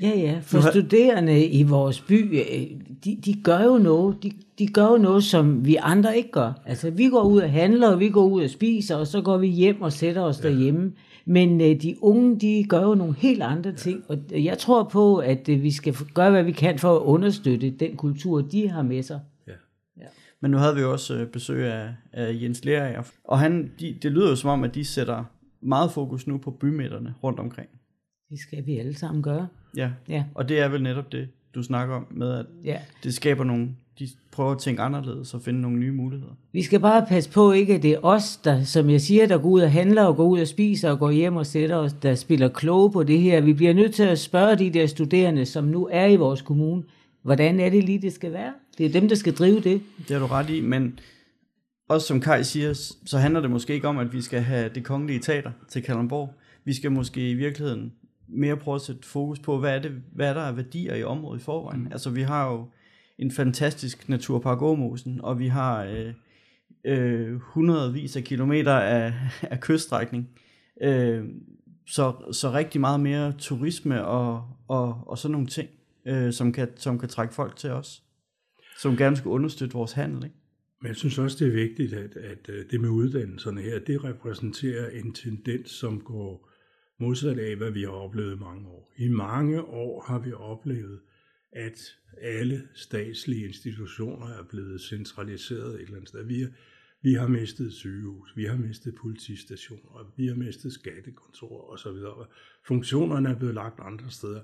Ja, 0.00 0.20
ja, 0.20 0.40
for 0.42 0.58
har... 0.58 0.70
studerende 0.70 1.46
i 1.46 1.62
vores 1.62 2.00
by, 2.00 2.38
øh, 2.38 2.66
de, 3.04 3.18
de 3.24 3.42
gør 3.42 3.64
jo 3.64 3.78
noget, 3.78 4.22
de, 4.22 4.32
de 4.58 4.66
gør 4.66 4.86
jo 4.86 4.96
noget, 4.96 5.24
som 5.24 5.66
vi 5.66 5.76
andre 5.76 6.16
ikke 6.16 6.30
gør. 6.30 6.52
Altså, 6.66 6.90
vi 6.90 7.08
går 7.08 7.22
ud 7.22 7.40
og 7.40 7.50
handler, 7.50 7.88
og 7.92 8.00
vi 8.00 8.08
går 8.08 8.28
ud 8.28 8.42
og 8.44 8.50
spiser, 8.50 8.96
og 8.96 9.06
så 9.06 9.22
går 9.22 9.38
vi 9.38 9.46
hjem 9.46 9.82
og 9.82 9.92
sætter 9.92 10.22
os 10.22 10.44
ja. 10.44 10.48
derhjemme. 10.48 10.92
Men 11.24 11.60
øh, 11.60 11.82
de 11.82 11.96
unge, 12.00 12.40
de 12.40 12.64
gør 12.68 12.82
jo 12.82 12.94
nogle 12.94 13.14
helt 13.14 13.42
andre 13.42 13.72
ting, 13.72 14.02
og 14.08 14.18
jeg 14.30 14.58
tror 14.58 14.84
på, 14.84 15.16
at 15.16 15.48
øh, 15.48 15.62
vi 15.62 15.70
skal 15.70 15.94
gøre, 16.14 16.30
hvad 16.30 16.42
vi 16.42 16.52
kan 16.52 16.78
for 16.78 16.96
at 16.96 17.02
understøtte 17.02 17.70
den 17.70 17.96
kultur, 17.96 18.40
de 18.40 18.68
har 18.68 18.82
med 18.82 19.02
sig. 19.02 19.20
Ja. 19.46 19.52
Ja. 20.00 20.06
Men 20.42 20.50
nu 20.50 20.56
havde 20.56 20.76
vi 20.76 20.82
også 20.84 21.26
besøg 21.32 21.72
af, 21.72 21.88
af 22.12 22.38
Jens 22.42 22.64
Lerager, 22.64 23.02
og 23.24 23.38
han, 23.38 23.72
de, 23.80 23.96
det 24.02 24.12
lyder 24.12 24.28
jo 24.30 24.36
som 24.36 24.50
om, 24.50 24.64
at 24.64 24.74
de 24.74 24.84
sætter 24.84 25.24
meget 25.60 25.90
fokus 25.90 26.26
nu 26.26 26.38
på 26.38 26.50
bymidterne 26.50 27.14
rundt 27.22 27.38
omkring. 27.40 27.68
Det 28.30 28.38
skal 28.38 28.66
vi 28.66 28.78
alle 28.78 28.94
sammen 28.96 29.22
gøre. 29.22 29.48
Ja. 29.76 29.90
Ja. 30.08 30.24
Og 30.34 30.48
det 30.48 30.60
er 30.60 30.68
vel 30.68 30.82
netop 30.82 31.12
det, 31.12 31.28
du 31.54 31.62
snakker 31.62 31.94
om 31.94 32.06
med, 32.10 32.32
at 32.32 32.46
Ja. 32.64 32.78
det 33.04 33.14
skaber 33.14 33.44
nogle, 33.44 33.68
de 33.98 34.08
prøver 34.32 34.52
at 34.52 34.58
tænke 34.58 34.82
anderledes 34.82 35.34
og 35.34 35.40
finde 35.42 35.60
nogle 35.60 35.78
nye 35.78 35.92
muligheder. 35.92 36.32
Vi 36.52 36.62
skal 36.62 36.80
bare 36.80 37.06
passe 37.06 37.30
på 37.30 37.52
ikke, 37.52 37.74
at 37.74 37.82
det 37.82 37.92
er 37.92 37.98
os, 38.02 38.36
der, 38.36 38.62
som 38.64 38.90
jeg 38.90 39.00
siger, 39.00 39.26
der 39.26 39.38
går 39.38 39.48
ud 39.48 39.60
og 39.60 39.72
handler 39.72 40.04
og 40.04 40.16
går 40.16 40.24
ud 40.24 40.40
og 40.40 40.46
spiser 40.48 40.90
og 40.90 40.98
går 40.98 41.10
hjem 41.10 41.36
og 41.36 41.46
sætter 41.46 41.76
os, 41.76 41.92
der 41.92 42.14
spiller 42.14 42.48
kloge 42.48 42.92
på 42.92 43.02
det 43.02 43.20
her. 43.20 43.40
Vi 43.40 43.52
bliver 43.52 43.74
nødt 43.74 43.94
til 43.94 44.02
at 44.02 44.18
spørge 44.18 44.56
de 44.56 44.70
der 44.70 44.86
studerende, 44.86 45.46
som 45.46 45.64
nu 45.64 45.88
er 45.92 46.06
i 46.06 46.16
vores 46.16 46.42
kommune, 46.42 46.82
hvordan 47.22 47.60
er 47.60 47.70
det 47.70 47.84
lige, 47.84 48.02
det 48.02 48.12
skal 48.12 48.32
være? 48.32 48.52
Det 48.78 48.86
er 48.86 48.92
dem, 48.92 49.08
der 49.08 49.14
skal 49.14 49.34
drive 49.34 49.60
det. 49.60 49.82
Det 49.98 50.10
har 50.10 50.18
du 50.18 50.26
ret 50.26 50.50
i, 50.50 50.60
men 50.60 50.98
også 51.88 52.06
som 52.06 52.20
Kai 52.20 52.44
siger, 52.44 52.72
så 53.06 53.18
handler 53.18 53.40
det 53.40 53.50
måske 53.50 53.74
ikke 53.74 53.88
om, 53.88 53.98
at 53.98 54.12
vi 54.12 54.20
skal 54.20 54.40
have 54.40 54.70
det 54.74 54.84
kongelige 54.84 55.18
teater 55.18 55.50
til 55.68 55.82
Kalundborg. 55.82 56.34
Vi 56.64 56.74
skal 56.74 56.92
måske 56.92 57.30
i 57.30 57.34
virkeligheden 57.34 57.92
mere 58.28 58.56
prøve 58.56 58.74
at 58.74 58.80
sætte 58.80 59.08
fokus 59.08 59.38
på, 59.38 59.58
hvad 59.58 59.76
er, 59.76 59.78
det, 59.78 59.92
hvad 60.12 60.28
er 60.28 60.34
der 60.34 60.40
af 60.40 60.56
værdier 60.56 60.94
i 60.94 61.02
området 61.02 61.40
i 61.40 61.44
forvejen. 61.44 61.80
Mm. 61.80 61.92
Altså 61.92 62.10
vi 62.10 62.22
har 62.22 62.50
jo 62.52 62.68
en 63.18 63.30
fantastisk 63.30 64.08
naturpark 64.08 64.62
Åmosen, 64.62 65.20
og 65.22 65.38
vi 65.38 65.48
har 65.48 65.84
øh, 65.84 66.14
øh, 66.84 67.40
hundredvis 67.40 68.16
af 68.16 68.24
kilometer 68.24 68.72
af, 68.72 69.14
af 69.42 69.60
kyststrækning. 69.60 70.28
Øh, 70.82 71.24
så, 71.86 72.12
så 72.32 72.52
rigtig 72.52 72.80
meget 72.80 73.00
mere 73.00 73.32
turisme 73.38 74.04
og, 74.04 74.44
og, 74.68 75.04
og 75.06 75.18
sådan 75.18 75.32
nogle 75.32 75.46
ting. 75.46 75.68
øh, 76.06 76.32
som, 76.32 76.52
kan, 76.52 76.68
som 76.76 76.98
kan 76.98 77.08
trække 77.08 77.34
folk 77.34 77.56
til 77.56 77.70
os, 77.70 78.02
som 78.78 78.96
gerne 78.96 79.16
skulle 79.16 79.34
understøtte 79.34 79.74
vores 79.74 79.92
handel. 79.92 80.24
Ikke? 80.24 80.36
Men 80.80 80.88
jeg 80.88 80.96
synes 80.96 81.18
også, 81.18 81.44
det 81.44 81.48
er 81.48 81.66
vigtigt, 81.66 81.92
at, 81.92 82.16
at 82.16 82.48
øh, 82.48 82.64
det 82.70 82.80
med 82.80 82.88
uddannelserne 82.88 83.60
her, 83.60 83.78
det 83.78 84.04
repræsenterer 84.04 84.90
en 84.90 85.12
tendens, 85.12 85.70
som 85.70 86.00
går 86.00 86.50
modsat 87.00 87.38
af, 87.38 87.56
hvad 87.56 87.70
vi 87.70 87.82
har 87.82 87.90
oplevet 87.90 88.36
i 88.36 88.38
mange 88.38 88.68
år. 88.68 88.92
I 88.96 89.08
mange 89.08 89.62
år 89.62 90.04
har 90.06 90.18
vi 90.18 90.32
oplevet, 90.32 91.00
at 91.52 91.78
alle 92.20 92.62
statslige 92.74 93.46
institutioner 93.46 94.26
er 94.26 94.42
blevet 94.42 94.80
centraliseret 94.80 95.74
et 95.74 95.80
eller 95.80 95.96
andet 95.96 96.08
sted. 96.08 96.24
Vi 96.24 96.40
har, 96.40 96.50
vi 97.02 97.14
har 97.14 97.28
mistet 97.28 97.72
sygehus, 97.72 98.36
vi 98.36 98.44
har 98.44 98.56
mistet 98.56 98.94
politistationer, 98.94 100.12
vi 100.16 100.26
har 100.26 100.34
mistet 100.34 100.72
skattekontorer 100.72 101.62
osv. 101.62 102.26
Funktionerne 102.66 103.28
er 103.28 103.38
blevet 103.38 103.54
lagt 103.54 103.80
andre 103.80 104.10
steder. 104.10 104.42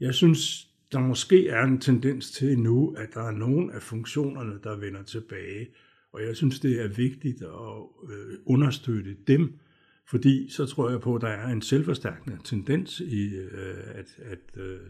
Jeg 0.00 0.14
synes, 0.14 0.68
der 0.92 1.00
måske 1.00 1.48
er 1.48 1.62
en 1.62 1.80
tendens 1.80 2.30
til 2.30 2.58
nu, 2.58 2.94
at 2.98 3.08
der 3.14 3.22
er 3.22 3.30
nogle 3.30 3.74
af 3.74 3.82
funktionerne, 3.82 4.58
der 4.62 4.76
vender 4.76 5.02
tilbage. 5.02 5.68
Og 6.12 6.22
jeg 6.22 6.36
synes, 6.36 6.60
det 6.60 6.80
er 6.80 6.88
vigtigt 6.88 7.42
at 7.42 8.10
øh, 8.10 8.38
understøtte 8.46 9.16
dem, 9.26 9.58
fordi 10.10 10.50
så 10.50 10.66
tror 10.66 10.90
jeg 10.90 11.00
på, 11.00 11.14
at 11.14 11.22
der 11.22 11.28
er 11.28 11.48
en 11.48 11.62
selvforstærkende 11.62 12.38
tendens 12.44 13.00
i 13.00 13.36
øh, 13.36 13.76
at, 13.94 14.18
at, 14.24 14.62
øh, 14.62 14.80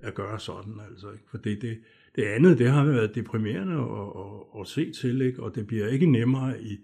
at 0.00 0.14
gøre 0.14 0.40
sådan. 0.40 0.74
Altså, 0.90 1.12
ikke? 1.12 1.24
For 1.30 1.38
det, 1.38 1.62
det, 1.62 1.78
det 2.16 2.22
andet, 2.22 2.58
det 2.58 2.70
har 2.70 2.84
været 2.84 3.14
deprimerende 3.14 3.74
at, 3.74 4.12
at, 4.24 4.60
at 4.60 4.66
se 4.66 4.92
til, 4.92 5.20
ikke? 5.20 5.42
og 5.42 5.54
det 5.54 5.66
bliver 5.66 5.88
ikke 5.88 6.06
nemmere 6.06 6.62
i 6.62 6.78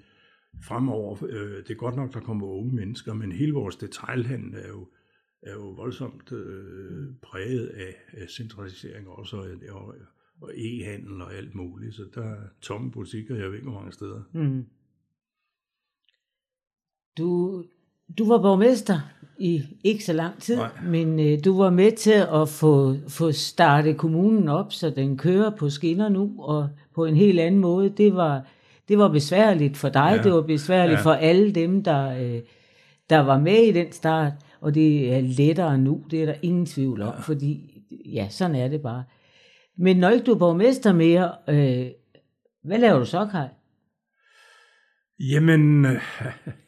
fremover. 0.62 1.25
Øh, 1.25 1.57
det 1.57 1.71
er 1.71 1.75
godt 1.75 1.97
nok, 1.97 2.15
der 2.15 2.21
kommer 2.21 2.47
unge 2.47 2.75
mennesker, 2.75 3.15
men 3.15 3.33
hele 3.33 3.53
vores 3.53 3.77
detailhandel 3.77 4.55
er 4.55 4.69
jo, 4.69 4.88
er 5.43 5.53
jo 5.53 5.69
voldsomt 5.71 6.33
øh, 6.33 7.07
præget 7.23 7.67
af, 7.67 7.95
af 8.13 8.29
centralisering 8.29 9.09
også, 9.09 9.37
og, 9.37 9.47
og, 9.71 9.95
og 10.41 10.51
e-handel 10.55 11.23
og 11.23 11.35
alt 11.35 11.55
muligt. 11.55 11.95
Så 11.95 12.03
der 12.15 12.25
er 12.25 12.41
tomme 12.61 12.91
butikker, 12.91 13.37
jeg 13.37 13.47
ved 13.47 13.55
ikke, 13.55 13.69
hvor 13.69 13.79
mange 13.79 13.93
steder. 13.93 14.23
Mm. 14.33 14.67
Du, 17.19 17.65
du 18.19 18.29
var 18.29 18.43
borgmester 18.43 19.01
i 19.39 19.63
ikke 19.85 20.05
så 20.05 20.13
lang 20.13 20.39
tid, 20.39 20.57
Nej. 20.57 20.71
men 20.85 21.21
øh, 21.21 21.39
du 21.45 21.57
var 21.57 21.71
med 21.71 21.93
til 21.93 22.27
at 22.33 22.49
få, 22.49 22.97
få 23.09 23.33
startet 23.33 23.97
kommunen 23.97 24.49
op, 24.49 24.73
så 24.73 24.91
den 24.91 25.19
kører 25.19 25.51
på 25.51 25.71
skinner 25.71 26.09
nu, 26.09 26.35
og 26.39 26.69
på 26.95 27.05
en 27.05 27.17
helt 27.17 27.41
anden 27.41 27.61
måde. 27.61 27.89
Det 27.89 28.15
var, 28.15 28.47
det 28.89 28.99
var 28.99 29.09
besværligt 29.09 29.77
for 29.77 29.89
dig, 29.89 30.15
ja. 30.17 30.23
det 30.23 30.33
var 30.33 30.43
besværligt 30.43 30.99
ja. 30.99 31.05
for 31.05 31.13
alle 31.13 31.53
dem, 31.53 31.85
der, 31.85 32.09
øh, 32.23 32.41
der 33.11 33.19
var 33.19 33.39
med 33.39 33.63
i 33.63 33.73
den 33.73 33.93
start, 33.93 34.33
og 34.62 34.75
det 34.75 35.14
er 35.14 35.20
lettere 35.20 35.79
nu, 35.79 36.05
det 36.11 36.22
er 36.22 36.27
der 36.27 36.35
ingen 36.42 36.66
tvivl 36.66 37.03
om, 37.03 37.14
ja. 37.14 37.20
fordi 37.20 37.83
ja, 38.07 38.29
sådan 38.31 38.57
er 38.57 38.68
det 38.68 38.83
bare. 38.83 39.05
Men 39.79 39.96
når 39.96 40.11
ikke 40.11 40.25
du 40.25 40.35
er 40.35 40.38
borgmester 40.38 40.92
mere, 40.92 41.35
øh, 41.48 41.87
hvad 42.64 42.79
laver 42.79 42.98
du 42.98 43.05
så, 43.05 43.29
Kai? 43.33 43.48
Jamen... 45.20 45.87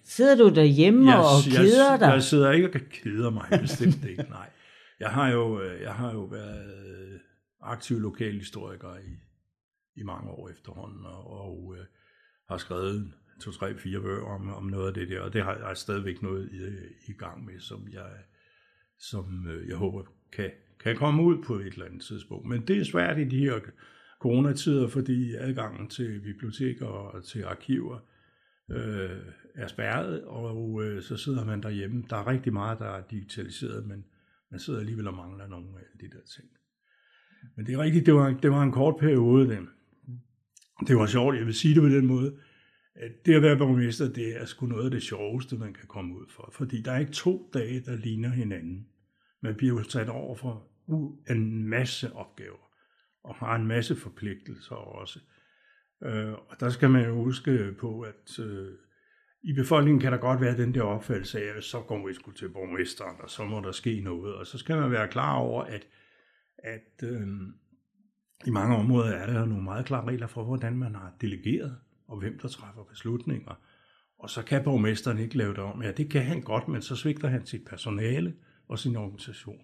Sidder 0.04 0.36
du 0.36 0.54
derhjemme 0.54 1.10
jeg, 1.10 1.18
og 1.18 1.52
keder 1.56 1.90
jeg, 1.90 2.00
dig? 2.00 2.06
Jeg 2.06 2.22
sidder 2.22 2.50
ikke 2.50 2.68
og 2.74 2.80
keder 2.90 3.30
mig, 3.30 3.60
bestemt 3.60 4.04
ikke, 4.04 4.22
nej. 4.22 4.50
Jeg 5.00 5.10
har 5.10 5.30
jo, 5.30 5.62
øh, 5.62 5.82
jeg 5.82 5.94
har 5.94 6.12
jo 6.12 6.20
været 6.20 7.20
aktiv 7.62 8.00
lokalhistoriker 8.00 8.96
i, 8.96 9.12
i 10.00 10.02
mange 10.02 10.30
år 10.30 10.48
efterhånden, 10.48 11.06
og, 11.06 11.40
og 11.40 11.74
øh, 11.78 11.84
har 12.48 12.56
skrevet 12.56 13.12
to, 13.40 13.50
tre, 13.50 13.78
fire 13.78 14.00
bøger 14.00 14.24
om, 14.24 14.54
om 14.54 14.64
noget 14.64 14.88
af 14.88 14.94
det 14.94 15.08
der, 15.08 15.20
og 15.20 15.32
det 15.32 15.42
har 15.42 15.68
jeg 15.68 15.76
stadigvæk 15.76 16.22
noget 16.22 16.50
i, 16.52 16.58
i 17.10 17.12
gang 17.12 17.44
med, 17.44 17.60
som 17.60 17.88
jeg, 17.92 18.10
som 18.98 19.46
øh, 19.48 19.68
jeg 19.68 19.76
håber 19.76 20.02
kan, 20.32 20.50
kan 20.80 20.96
komme 20.96 21.22
ud 21.22 21.42
på 21.42 21.54
et 21.54 21.66
eller 21.66 21.84
andet 21.84 22.02
tidspunkt. 22.02 22.48
Men 22.48 22.66
det 22.68 22.78
er 22.78 22.84
svært 22.84 23.18
i 23.18 23.24
de 23.24 23.38
her 23.38 23.60
coronatider, 24.20 24.88
fordi 24.88 25.34
adgangen 25.34 25.88
til 25.88 26.20
biblioteker 26.20 26.86
og 26.86 27.24
til 27.24 27.42
arkiver 27.42 27.98
øh, 28.70 29.20
er 29.54 29.66
spærret, 29.66 30.24
og 30.24 30.84
øh, 30.84 31.02
så 31.02 31.16
sidder 31.16 31.44
man 31.44 31.62
derhjemme. 31.62 32.04
Der 32.10 32.16
er 32.16 32.26
rigtig 32.26 32.52
meget, 32.52 32.78
der 32.78 32.86
er 32.86 33.02
digitaliseret, 33.10 33.86
men 33.86 34.04
man 34.50 34.60
sidder 34.60 34.80
alligevel 34.80 35.08
og 35.08 35.14
mangler 35.14 35.46
nogle 35.46 35.68
af 35.78 35.98
de 36.00 36.06
der 36.06 36.22
ting. 36.36 36.48
Men 37.56 37.66
det 37.66 37.74
er 37.74 37.78
rigtigt, 37.78 38.06
det 38.06 38.14
var, 38.14 38.30
det 38.42 38.50
var 38.50 38.62
en 38.62 38.72
kort 38.72 38.96
periode. 39.00 39.48
Det. 39.48 39.58
det 40.88 40.96
var 40.96 41.06
sjovt, 41.06 41.36
jeg 41.36 41.46
vil 41.46 41.54
sige 41.54 41.74
det 41.74 41.82
på 41.82 41.88
den 41.88 42.06
måde, 42.06 42.36
at 42.94 43.26
det 43.26 43.34
at 43.34 43.42
være 43.42 43.58
borgmester, 43.58 44.12
det 44.12 44.40
er 44.40 44.44
sgu 44.44 44.66
noget 44.66 44.84
af 44.84 44.90
det 44.90 45.02
sjoveste, 45.02 45.56
man 45.56 45.74
kan 45.74 45.86
komme 45.88 46.16
ud 46.16 46.26
for. 46.28 46.50
Fordi 46.52 46.82
der 46.82 46.92
er 46.92 46.98
ikke 46.98 47.12
to 47.12 47.50
dage, 47.54 47.80
der 47.80 47.96
ligner 47.96 48.28
hinanden. 48.28 48.86
Man 49.42 49.54
bliver 49.54 49.74
jo 49.74 49.82
sat 49.82 50.08
over 50.08 50.34
for 50.34 50.66
en 51.30 51.68
masse 51.68 52.12
opgaver, 52.12 52.70
og 53.24 53.34
har 53.34 53.56
en 53.56 53.66
masse 53.66 53.96
forpligtelser 53.96 54.74
også. 54.74 55.20
Øh, 56.04 56.32
og 56.32 56.60
der 56.60 56.68
skal 56.68 56.90
man 56.90 57.04
jo 57.04 57.14
huske 57.14 57.74
på, 57.80 58.00
at 58.00 58.38
øh, 58.38 58.72
i 59.42 59.52
befolkningen 59.52 60.00
kan 60.00 60.12
der 60.12 60.18
godt 60.18 60.40
være 60.40 60.56
den 60.56 60.74
der 60.74 60.82
opfattelse 60.82 61.42
af, 61.42 61.56
at 61.56 61.64
så 61.64 61.80
går 61.80 62.06
vi 62.06 62.14
sgu 62.14 62.30
til 62.30 62.48
borgmesteren, 62.48 63.16
og 63.20 63.30
så 63.30 63.44
må 63.44 63.60
der 63.60 63.72
ske 63.72 64.00
noget. 64.00 64.34
Og 64.34 64.46
så 64.46 64.58
skal 64.58 64.76
man 64.76 64.90
være 64.90 65.08
klar 65.08 65.36
over, 65.36 65.62
at, 65.62 65.86
at 66.58 67.02
øh, 67.02 67.28
i 68.46 68.50
mange 68.50 68.76
områder 68.76 69.12
er 69.12 69.32
der 69.32 69.44
nogle 69.44 69.64
meget 69.64 69.86
klare 69.86 70.06
regler 70.06 70.26
for, 70.26 70.44
hvordan 70.44 70.76
man 70.76 70.94
har 70.94 71.12
delegeret, 71.20 71.78
og 72.08 72.18
hvem 72.18 72.38
der 72.38 72.48
træffer 72.48 72.84
beslutninger. 72.84 73.60
Og 74.18 74.30
så 74.30 74.42
kan 74.42 74.64
borgmesteren 74.64 75.18
ikke 75.18 75.36
lave 75.36 75.50
det 75.50 75.58
om. 75.58 75.82
Ja, 75.82 75.92
det 75.92 76.10
kan 76.10 76.22
han 76.22 76.42
godt, 76.42 76.68
men 76.68 76.82
så 76.82 76.96
svigter 76.96 77.28
han 77.28 77.46
sit 77.46 77.64
personale 77.64 78.34
og 78.68 78.78
sin 78.78 78.96
organisation. 78.96 79.60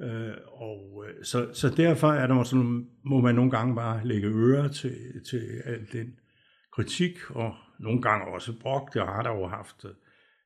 Øh, 0.00 0.34
og 0.46 1.04
øh, 1.08 1.24
så, 1.24 1.50
så 1.52 1.70
derfor 1.70 2.08
er 2.12 2.26
der 2.26 2.42
sådan, 2.42 2.88
må 3.04 3.20
man 3.20 3.34
nogle 3.34 3.50
gange 3.50 3.74
bare 3.74 4.06
lægge 4.06 4.28
øre 4.28 4.68
til, 4.68 5.24
til 5.30 5.62
al 5.64 5.92
den 5.92 6.14
kritik, 6.72 7.30
og 7.30 7.54
nogle 7.78 8.02
gange 8.02 8.34
også 8.34 8.58
brok. 8.60 8.94
Det 8.94 9.02
har 9.02 9.22
der 9.22 9.30
jo 9.30 9.46
haft 9.46 9.84
øh, 9.84 9.90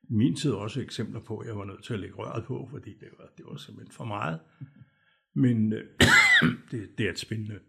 i 0.09 0.13
min 0.13 0.35
tid 0.35 0.51
også 0.51 0.81
eksempler 0.81 1.19
på, 1.19 1.37
at 1.37 1.47
jeg 1.47 1.57
var 1.57 1.65
nødt 1.65 1.83
til 1.83 1.93
at 1.93 1.99
lægge 1.99 2.15
røret 2.15 2.45
på, 2.45 2.67
fordi 2.71 2.89
det 2.89 3.07
var, 3.19 3.25
det 3.37 3.45
var 3.45 3.55
simpelthen 3.55 3.93
for 3.93 4.05
meget. 4.05 4.39
Men 5.35 5.73
øh, 5.73 5.83
det, 6.71 6.89
det 6.97 7.05
er 7.05 7.09
et 7.09 7.19
spændende. 7.19 7.59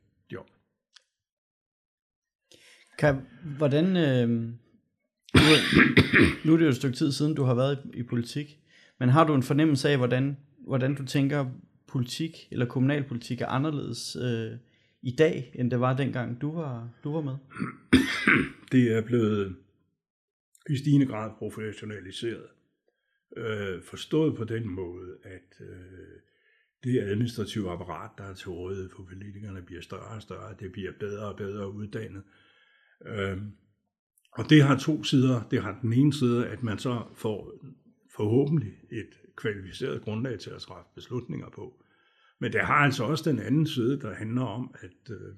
Kan, 2.98 3.16
hvordan, 3.58 3.96
øh, 3.96 4.28
nu, 4.28 5.52
nu 6.44 6.52
er 6.52 6.56
det 6.56 6.64
jo 6.64 6.70
et 6.70 6.76
stykke 6.76 6.96
tid 6.96 7.12
siden, 7.12 7.34
du 7.34 7.42
har 7.42 7.54
været 7.54 7.78
i, 7.84 7.98
i 7.98 8.02
politik, 8.02 8.58
men 8.98 9.08
har 9.08 9.26
du 9.26 9.34
en 9.34 9.42
fornemmelse 9.42 9.88
af, 9.88 9.96
hvordan, 9.96 10.36
hvordan 10.66 10.94
du 10.94 11.04
tænker, 11.04 11.46
politik 11.88 12.48
eller 12.50 12.66
kommunalpolitik 12.66 13.40
er 13.40 13.46
anderledes 13.46 14.16
øh, 14.22 14.58
i 15.02 15.16
dag, 15.16 15.52
end 15.54 15.70
det 15.70 15.80
var 15.80 15.96
dengang 15.96 16.40
du 16.40 16.52
var, 16.52 16.90
du 17.04 17.12
var 17.12 17.20
med? 17.20 17.36
Det 18.72 18.96
er 18.96 19.00
blevet 19.00 19.56
i 20.70 20.76
stigende 20.76 21.06
grad 21.06 21.30
professionaliseret. 21.38 22.46
Øh, 23.36 23.82
forstået 23.82 24.36
på 24.36 24.44
den 24.44 24.68
måde, 24.70 25.16
at 25.22 25.60
øh, 25.60 26.20
det 26.84 27.00
administrative 27.00 27.70
apparat, 27.70 28.10
der 28.18 28.24
er 28.24 28.34
til 28.34 28.48
rådighed 28.48 28.90
for 28.96 29.02
politikerne, 29.02 29.62
bliver 29.62 29.82
større 29.82 30.16
og 30.16 30.22
større. 30.22 30.54
Det 30.60 30.72
bliver 30.72 30.92
bedre 31.00 31.28
og 31.28 31.36
bedre 31.36 31.72
uddannet. 31.72 32.22
Øh, 33.06 33.38
og 34.32 34.50
det 34.50 34.62
har 34.62 34.78
to 34.78 35.04
sider. 35.04 35.42
Det 35.50 35.62
har 35.62 35.78
den 35.82 35.92
ene 35.92 36.12
side, 36.12 36.46
at 36.46 36.62
man 36.62 36.78
så 36.78 37.02
får 37.14 37.52
forhåbentlig 38.16 38.72
et 38.92 39.10
kvalificeret 39.36 40.02
grundlag 40.02 40.38
til 40.38 40.50
at 40.50 40.60
træffe 40.60 40.90
beslutninger 40.94 41.50
på. 41.50 41.82
Men 42.40 42.52
det 42.52 42.60
har 42.60 42.74
altså 42.74 43.04
også 43.04 43.30
den 43.30 43.38
anden 43.38 43.66
side, 43.66 44.00
der 44.00 44.14
handler 44.14 44.42
om, 44.42 44.74
at 44.80 45.10
øh, 45.10 45.34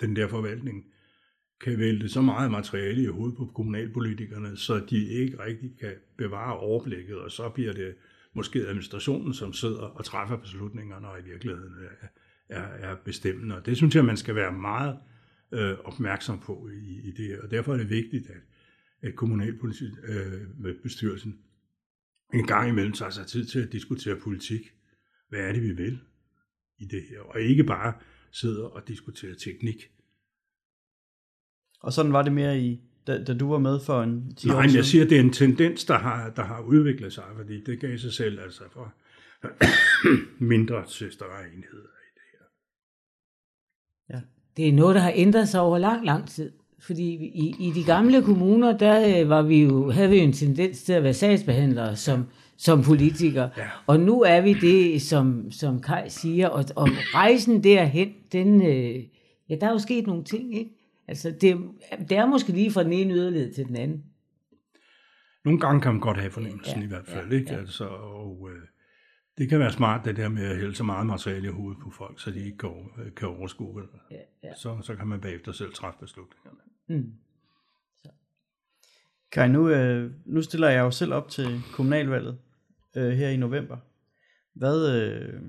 den 0.00 0.16
der 0.16 0.28
forvaltning 0.28 0.84
kan 1.60 1.78
vælte 1.78 2.08
så 2.08 2.20
meget 2.20 2.50
materiale 2.50 3.02
i 3.02 3.06
hovedet 3.06 3.36
på 3.36 3.46
kommunalpolitikerne, 3.54 4.56
så 4.56 4.78
de 4.90 5.08
ikke 5.08 5.44
rigtig 5.44 5.78
kan 5.80 5.94
bevare 6.18 6.58
overblikket, 6.58 7.18
og 7.18 7.30
så 7.30 7.48
bliver 7.48 7.72
det 7.72 7.94
måske 8.34 8.58
administrationen, 8.58 9.34
som 9.34 9.52
sidder 9.52 9.82
og 9.82 10.04
træffer 10.04 10.36
beslutningerne, 10.36 11.08
og 11.08 11.20
i 11.20 11.22
virkeligheden 11.22 11.74
er, 12.00 12.06
er, 12.48 12.90
er 12.90 12.96
bestemmende. 13.04 13.56
Og 13.56 13.66
det 13.66 13.76
synes 13.76 13.94
jeg, 13.94 14.04
man 14.04 14.16
skal 14.16 14.34
være 14.34 14.52
meget 14.52 14.98
øh, 15.52 15.78
opmærksom 15.84 16.40
på 16.40 16.68
i, 16.68 17.08
i 17.08 17.10
det 17.10 17.26
her. 17.26 17.42
Og 17.42 17.50
derfor 17.50 17.72
er 17.72 17.76
det 17.76 17.90
vigtigt, 17.90 18.30
at, 18.30 18.40
at 19.02 19.16
kommunalbestyrelsen 19.16 21.32
øh, 21.32 21.38
en 22.40 22.46
gang 22.46 22.68
imellem 22.68 22.92
tager 22.92 23.10
sig 23.10 23.26
tid 23.26 23.44
til 23.44 23.62
at 23.62 23.72
diskutere 23.72 24.16
politik. 24.16 24.74
Hvad 25.28 25.40
er 25.40 25.52
det, 25.52 25.62
vi 25.62 25.72
vil 25.72 25.98
i 26.78 26.84
det 26.84 27.02
her? 27.10 27.20
Og 27.20 27.40
ikke 27.40 27.64
bare 27.64 27.92
sidder 28.30 28.64
og 28.64 28.88
diskuterer 28.88 29.34
teknik. 29.34 29.90
Og 31.80 31.92
sådan 31.92 32.12
var 32.12 32.22
det 32.22 32.32
mere 32.32 32.60
i, 32.60 32.80
da, 33.06 33.24
da 33.24 33.34
du 33.34 33.50
var 33.50 33.58
med 33.58 33.80
for 33.86 34.02
en 34.02 34.34
10 34.34 34.48
Nej, 34.48 34.56
år 34.56 34.62
siden? 34.62 34.76
jeg 34.76 34.84
siger, 34.84 35.04
det 35.04 35.16
er 35.16 35.20
en 35.20 35.32
tendens, 35.32 35.84
der 35.84 35.98
har, 35.98 36.30
der 36.30 36.42
har 36.42 36.62
udviklet 36.62 37.12
sig, 37.12 37.24
fordi 37.36 37.64
det 37.64 37.80
gav 37.80 37.98
sig 37.98 38.12
selv 38.12 38.40
altså 38.40 38.62
for 38.72 38.94
mindre 40.52 40.86
til 40.86 41.12
større 41.12 41.46
enheder 41.46 41.86
i 41.86 42.01
det 44.56 44.68
er 44.68 44.72
noget, 44.72 44.94
der 44.94 45.00
har 45.00 45.12
ændret 45.14 45.48
sig 45.48 45.60
over 45.60 45.78
lang, 45.78 46.04
lang 46.04 46.28
tid. 46.28 46.52
Fordi 46.78 47.14
i, 47.14 47.54
i 47.60 47.72
de 47.74 47.84
gamle 47.84 48.22
kommuner, 48.22 48.78
der 48.78 49.20
øh, 49.22 49.28
var 49.28 49.42
vi 49.42 49.62
jo, 49.62 49.90
havde 49.90 50.10
vi 50.10 50.16
jo 50.16 50.22
en 50.22 50.32
tendens 50.32 50.82
til 50.82 50.92
at 50.92 51.02
være 51.02 51.14
sagsbehandlere, 51.14 51.96
som, 51.96 52.24
som 52.56 52.82
politiker. 52.82 53.48
Ja. 53.56 53.62
Og 53.86 54.00
nu 54.00 54.22
er 54.22 54.40
vi 54.40 54.54
det, 54.54 55.02
som, 55.02 55.50
som 55.50 55.80
Kai 55.80 56.08
siger, 56.08 56.48
og, 56.48 56.64
og 56.76 56.88
rejsen 57.14 57.64
derhen, 57.64 58.12
den, 58.32 58.62
øh, 58.62 59.04
ja, 59.48 59.54
der 59.60 59.66
er 59.66 59.70
jo 59.70 59.78
sket 59.78 60.06
nogle 60.06 60.24
ting, 60.24 60.58
ikke? 60.58 60.70
Altså, 61.08 61.30
det, 61.40 61.56
det 62.08 62.16
er 62.16 62.26
måske 62.26 62.52
lige 62.52 62.70
fra 62.70 62.84
den 62.84 62.92
ene 62.92 63.14
yderlighed 63.14 63.52
til 63.54 63.68
den 63.68 63.76
anden. 63.76 64.04
Nogle 65.44 65.60
gange 65.60 65.80
kan 65.80 65.92
man 65.92 66.00
godt 66.00 66.18
have 66.18 66.30
fornemmelsen 66.30 66.78
Ja, 66.78 66.84
i 66.84 66.88
hvert 66.88 67.06
fald, 67.06 67.28
ja, 67.32 67.36
ikke? 67.38 67.52
ja. 67.52 67.58
Altså, 67.58 67.84
og 67.84 68.48
øh, 68.50 68.68
det 69.38 69.48
kan 69.48 69.58
være 69.58 69.72
smart, 69.72 70.04
det 70.04 70.16
der 70.16 70.28
med 70.28 70.44
at 70.46 70.56
hælde 70.56 70.74
så 70.74 70.84
meget 70.84 71.06
materiale 71.06 71.48
i 71.48 71.50
hovedet 71.50 71.80
på 71.82 71.90
folk, 71.90 72.20
så 72.20 72.30
de 72.30 72.44
ikke 72.44 72.58
kan, 72.58 72.68
over- 72.68 73.10
kan 73.16 73.28
overskue 73.28 73.82
det. 73.82 73.88
Ja, 74.10 74.16
ja. 74.44 74.54
Så, 74.54 74.78
så 74.82 74.96
kan 74.96 75.06
man 75.06 75.20
bagefter 75.20 75.52
selv 75.52 75.72
træffe 75.74 75.98
beslutningerne. 76.00 76.58
Mm. 76.88 77.12
Kai, 79.32 79.48
nu, 79.48 79.68
øh, 79.70 80.10
nu 80.26 80.42
stiller 80.42 80.68
jeg 80.68 80.80
jo 80.80 80.90
selv 80.90 81.12
op 81.14 81.28
til 81.28 81.60
kommunalvalget 81.72 82.38
øh, 82.96 83.10
her 83.12 83.28
i 83.28 83.36
november. 83.36 83.76
Hvad, 84.54 84.96
øh, 85.02 85.40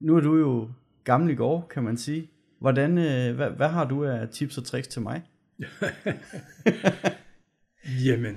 nu 0.00 0.16
er 0.16 0.20
du 0.20 0.36
jo 0.36 0.70
gammel 1.04 1.30
i 1.30 1.34
går, 1.34 1.66
kan 1.70 1.82
man 1.84 1.96
sige. 1.96 2.30
Hvordan, 2.60 2.98
øh, 2.98 3.34
hvad, 3.36 3.50
hvad 3.50 3.68
har 3.68 3.84
du 3.84 4.04
af 4.04 4.28
tips 4.28 4.58
og 4.58 4.64
tricks 4.64 4.88
til 4.88 5.02
mig? 5.02 5.22
Jamen, 8.06 8.36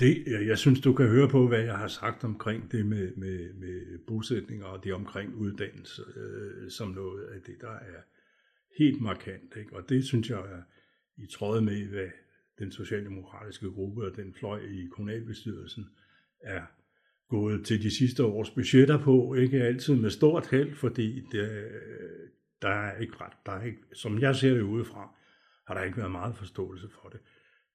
det, 0.00 0.46
jeg 0.46 0.58
synes, 0.58 0.80
du 0.80 0.92
kan 0.92 1.08
høre 1.08 1.28
på, 1.28 1.48
hvad 1.48 1.60
jeg 1.60 1.76
har 1.76 1.88
sagt 1.88 2.24
omkring 2.24 2.72
det 2.72 2.86
med, 2.86 3.14
med, 3.16 3.52
med 3.52 3.98
bosætninger 3.98 4.66
og 4.66 4.84
det 4.84 4.94
omkring 4.94 5.34
uddannelse, 5.34 6.02
øh, 6.16 6.70
som 6.70 6.88
noget 6.88 7.24
af 7.24 7.40
det, 7.40 7.60
der 7.60 7.70
er 7.70 8.00
helt 8.78 9.00
markant. 9.00 9.56
Ikke? 9.56 9.76
Og 9.76 9.88
det 9.88 10.04
synes 10.04 10.30
jeg 10.30 10.38
er 10.38 10.62
i 11.16 11.26
tråd 11.26 11.60
med, 11.60 11.86
hvad 11.86 12.08
den 12.58 12.72
socialdemokratiske 12.72 13.70
gruppe 13.70 14.04
og 14.04 14.16
den 14.16 14.34
fløj 14.34 14.60
i 14.60 14.88
kommunalbestyrelsen 14.92 15.86
er 16.40 16.62
gået 17.28 17.66
til 17.66 17.82
de 17.82 17.90
sidste 17.90 18.24
års 18.24 18.50
budgetter 18.50 18.98
på, 18.98 19.34
ikke 19.34 19.62
altid 19.62 19.96
med 19.96 20.10
stort 20.10 20.46
held, 20.46 20.74
fordi 20.74 21.20
det, 21.32 21.68
der 22.62 22.68
er 22.68 22.98
ikke 22.98 23.14
ret, 23.20 23.32
der 23.46 23.52
er 23.52 23.64
ikke, 23.64 23.78
som 23.92 24.18
jeg 24.18 24.36
ser 24.36 24.54
det 24.54 24.62
udefra, 24.62 25.14
har 25.66 25.74
der 25.74 25.82
ikke 25.82 25.96
været 25.96 26.10
meget 26.10 26.36
forståelse 26.36 26.88
for 26.88 27.08
det. 27.08 27.20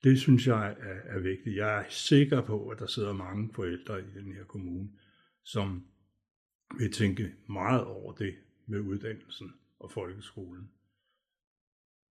Det 0.05 0.19
synes 0.19 0.47
jeg 0.47 0.75
er, 0.79 1.15
er 1.15 1.19
vigtigt. 1.19 1.55
Jeg 1.55 1.79
er 1.79 1.83
sikker 1.89 2.41
på, 2.41 2.67
at 2.67 2.79
der 2.79 2.87
sidder 2.87 3.13
mange 3.13 3.49
forældre 3.53 3.99
i 3.99 4.19
den 4.19 4.33
her 4.33 4.43
kommune, 4.43 4.89
som 5.43 5.83
vil 6.79 6.91
tænke 6.91 7.31
meget 7.49 7.83
over 7.83 8.13
det 8.13 8.35
med 8.67 8.79
uddannelsen 8.79 9.53
og 9.79 9.91
folkeskolen 9.91 10.69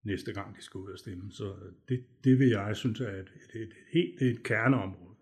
næste 0.04 0.33
gang 0.33 0.57
de 0.57 0.62
skal 0.62 0.78
ud 0.78 0.90
og 0.90 0.98
stemme. 0.98 1.33
Så 1.33 1.52
det, 1.88 2.04
det 2.24 2.38
vil 2.38 2.48
jeg 2.48 2.76
synes 2.76 3.00
er 3.00 3.11
et, 3.11 3.33
et, 3.54 3.62
et, 3.62 3.72
helt 3.92 4.18
det 4.18 4.26
er 4.26 4.30
et 4.30 4.42
kerneområde. 4.42 5.14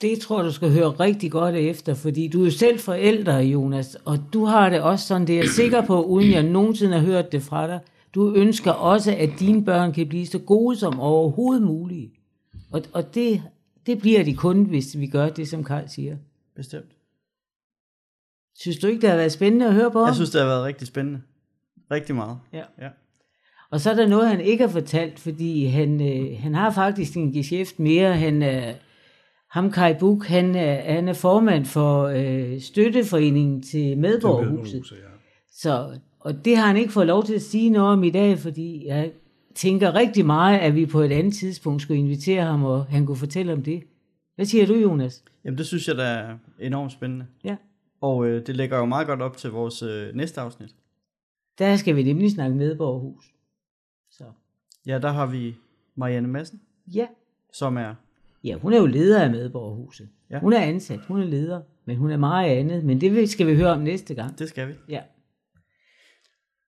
Det 0.00 0.18
tror 0.18 0.42
du 0.42 0.52
skal 0.52 0.72
høre 0.72 0.90
rigtig 0.90 1.30
godt 1.30 1.54
efter, 1.54 1.94
fordi 1.94 2.28
du 2.28 2.40
er 2.40 2.44
jo 2.44 2.50
selv 2.50 2.78
forældre, 2.78 3.36
Jonas, 3.36 3.94
og 3.94 4.18
du 4.32 4.44
har 4.44 4.70
det 4.70 4.82
også 4.82 5.06
sådan, 5.06 5.26
det 5.26 5.34
er 5.34 5.38
jeg 5.38 5.48
sikker 5.48 5.86
på, 5.86 6.02
uden 6.04 6.30
jeg 6.30 6.42
nogensinde 6.42 6.98
har 6.98 7.06
hørt 7.06 7.32
det 7.32 7.42
fra 7.42 7.66
dig. 7.66 7.80
Du 8.16 8.34
ønsker 8.34 8.72
også, 8.72 9.16
at 9.16 9.30
dine 9.40 9.64
børn 9.64 9.92
kan 9.92 10.08
blive 10.08 10.26
så 10.26 10.38
gode 10.38 10.76
som 10.76 11.00
overhovedet 11.00 11.62
muligt. 11.62 12.12
Og, 12.72 12.82
og 12.92 13.14
det, 13.14 13.42
det 13.86 13.98
bliver 13.98 14.24
de 14.24 14.34
kun, 14.34 14.64
hvis 14.64 14.98
vi 14.98 15.06
gør 15.06 15.28
det, 15.28 15.48
som 15.48 15.64
Karl 15.64 15.88
siger. 15.88 16.16
Bestemt. 16.54 16.92
Synes 18.54 18.78
du 18.78 18.86
ikke, 18.86 19.00
det 19.00 19.08
har 19.08 19.16
været 19.16 19.32
spændende 19.32 19.66
at 19.66 19.74
høre 19.74 19.90
på? 19.90 20.06
Jeg 20.06 20.14
synes, 20.14 20.30
det 20.30 20.40
har 20.40 20.48
været 20.48 20.64
rigtig 20.64 20.86
spændende. 20.86 21.20
Rigtig 21.90 22.14
meget. 22.14 22.38
Ja. 22.52 22.62
ja. 22.80 22.88
Og 23.70 23.80
så 23.80 23.90
er 23.90 23.94
der 23.94 24.06
noget, 24.06 24.28
han 24.28 24.40
ikke 24.40 24.64
har 24.64 24.72
fortalt, 24.72 25.18
fordi 25.18 25.66
han, 25.66 26.00
øh, 26.00 26.38
han 26.40 26.54
har 26.54 26.70
faktisk 26.70 27.16
en 27.16 27.32
geschæft 27.32 27.78
mere. 27.78 28.16
Han 28.16 28.42
er, 28.42 28.74
ham 29.50 29.72
Kai 29.72 29.94
Buk, 29.94 30.26
han 30.26 30.54
er, 30.54 30.94
han 30.94 31.08
er 31.08 31.12
formand 31.12 31.64
for 31.64 32.02
øh, 32.02 32.60
støtteforeningen 32.60 33.62
til 33.62 33.98
Medborgerhuset. 33.98 34.92
Er 34.92 34.96
ja. 34.96 35.02
Så, 35.52 35.98
og 36.26 36.44
det 36.44 36.56
har 36.56 36.66
han 36.66 36.76
ikke 36.76 36.92
fået 36.92 37.06
lov 37.06 37.24
til 37.24 37.34
at 37.34 37.42
sige 37.42 37.70
noget 37.70 37.92
om 37.92 38.04
i 38.04 38.10
dag, 38.10 38.38
fordi 38.38 38.86
jeg 38.86 39.12
tænker 39.54 39.94
rigtig 39.94 40.26
meget, 40.26 40.58
at 40.58 40.74
vi 40.74 40.86
på 40.86 41.00
et 41.00 41.12
andet 41.12 41.34
tidspunkt 41.34 41.82
skulle 41.82 42.00
invitere 42.00 42.42
ham, 42.42 42.64
og 42.64 42.84
han 42.84 43.06
kunne 43.06 43.16
fortælle 43.16 43.52
om 43.52 43.62
det. 43.62 43.82
Hvad 44.34 44.46
siger 44.46 44.66
du, 44.66 44.74
Jonas? 44.74 45.24
Jamen, 45.44 45.58
det 45.58 45.66
synes 45.66 45.88
jeg, 45.88 45.96
der 45.96 46.04
er 46.04 46.38
enormt 46.60 46.92
spændende. 46.92 47.26
Ja. 47.44 47.56
Og 48.00 48.26
øh, 48.26 48.46
det 48.46 48.56
lægger 48.56 48.78
jo 48.78 48.84
meget 48.84 49.06
godt 49.06 49.22
op 49.22 49.36
til 49.36 49.50
vores 49.50 49.82
øh, 49.82 50.14
næste 50.14 50.40
afsnit. 50.40 50.74
Der 51.58 51.76
skal 51.76 51.96
vi 51.96 52.02
nemlig 52.02 52.30
snakke 52.30 52.56
Medborgerhus. 52.56 53.24
Så, 54.10 54.24
Ja, 54.86 54.98
der 54.98 55.12
har 55.12 55.26
vi 55.26 55.54
Marianne 55.94 56.28
Madsen, 56.28 56.60
ja. 56.94 57.06
som 57.52 57.76
er... 57.76 57.94
Ja, 58.44 58.54
hun 58.54 58.72
er 58.72 58.78
jo 58.78 58.86
leder 58.86 59.22
af 59.22 59.30
Medborgerhuset. 59.30 60.08
Ja. 60.30 60.34
Ja. 60.34 60.40
Hun 60.40 60.52
er 60.52 60.60
ansat, 60.60 61.00
hun 61.08 61.20
er 61.22 61.26
leder, 61.26 61.60
men 61.84 61.96
hun 61.96 62.10
er 62.10 62.16
meget 62.16 62.50
andet. 62.50 62.84
Men 62.84 63.00
det 63.00 63.30
skal 63.30 63.46
vi 63.46 63.56
høre 63.56 63.70
om 63.70 63.80
næste 63.80 64.14
gang. 64.14 64.38
Det 64.38 64.48
skal 64.48 64.68
vi. 64.68 64.72
Ja. 64.88 65.00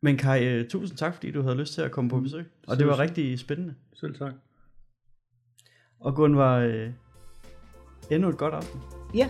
Men 0.02 0.16
Kai, 0.16 0.44
øh, 0.48 0.68
tusind 0.68 0.98
tak, 0.98 1.14
fordi 1.14 1.30
du 1.30 1.42
havde 1.42 1.56
lyst 1.56 1.74
til 1.74 1.82
at 1.82 1.90
komme 1.90 2.10
på 2.10 2.20
besøg. 2.20 2.44
Og 2.66 2.78
det 2.78 2.86
var 2.86 2.92
tak. 2.92 3.00
rigtig 3.00 3.38
spændende. 3.38 3.74
Selv 3.94 4.14
tak. 4.14 4.32
Og 6.00 6.14
Gunvar, 6.14 6.58
øh, 6.58 6.90
endnu 8.10 8.28
et 8.28 8.36
godt 8.36 8.54
aften. 8.54 8.80
Ja. 9.14 9.28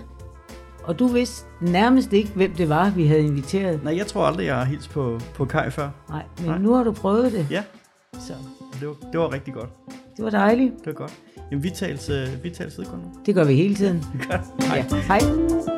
Og 0.85 0.99
du 0.99 1.07
vidste 1.07 1.47
nærmest 1.61 2.13
ikke, 2.13 2.31
hvem 2.31 2.53
det 2.55 2.69
var, 2.69 2.91
vi 2.91 3.07
havde 3.07 3.21
inviteret. 3.23 3.85
Nej, 3.85 3.97
jeg 3.97 4.07
tror 4.07 4.27
aldrig, 4.27 4.47
jeg 4.47 4.57
har 4.57 4.65
hilst 4.65 4.91
på, 4.91 5.21
på 5.35 5.45
Kai 5.45 5.71
før. 5.71 5.91
Nej, 6.09 6.25
men 6.39 6.47
Nej. 6.47 6.59
Nu 6.59 6.73
har 6.73 6.85
du 6.85 6.93
prøvet 6.93 7.33
det. 7.33 7.47
Ja, 7.51 7.65
Så 8.13 8.33
det 8.81 8.89
var, 8.89 8.95
det 9.13 9.21
var 9.21 9.33
rigtig 9.33 9.55
godt. 9.55 9.71
det 10.17 10.25
var 10.25 10.31
dejligt. 10.31 10.73
Det 10.79 10.87
var 10.87 10.93
godt. 10.93 11.15
Jamen, 11.51 11.63
vi 11.63 11.71
tales, 11.71 12.11
øh, 12.11 12.45
vi 12.45 12.51
tales 12.51 12.79
ved, 12.79 12.87
Gunvar. 12.87 13.11
Det 13.27 13.35
gør 13.35 13.45
vi 13.45 13.55
hele 13.55 13.75
tiden. 13.75 14.05
Godt. 14.31 14.65
Hej. 14.69 14.87
Ja. 14.91 14.97
Hej. 14.97 15.78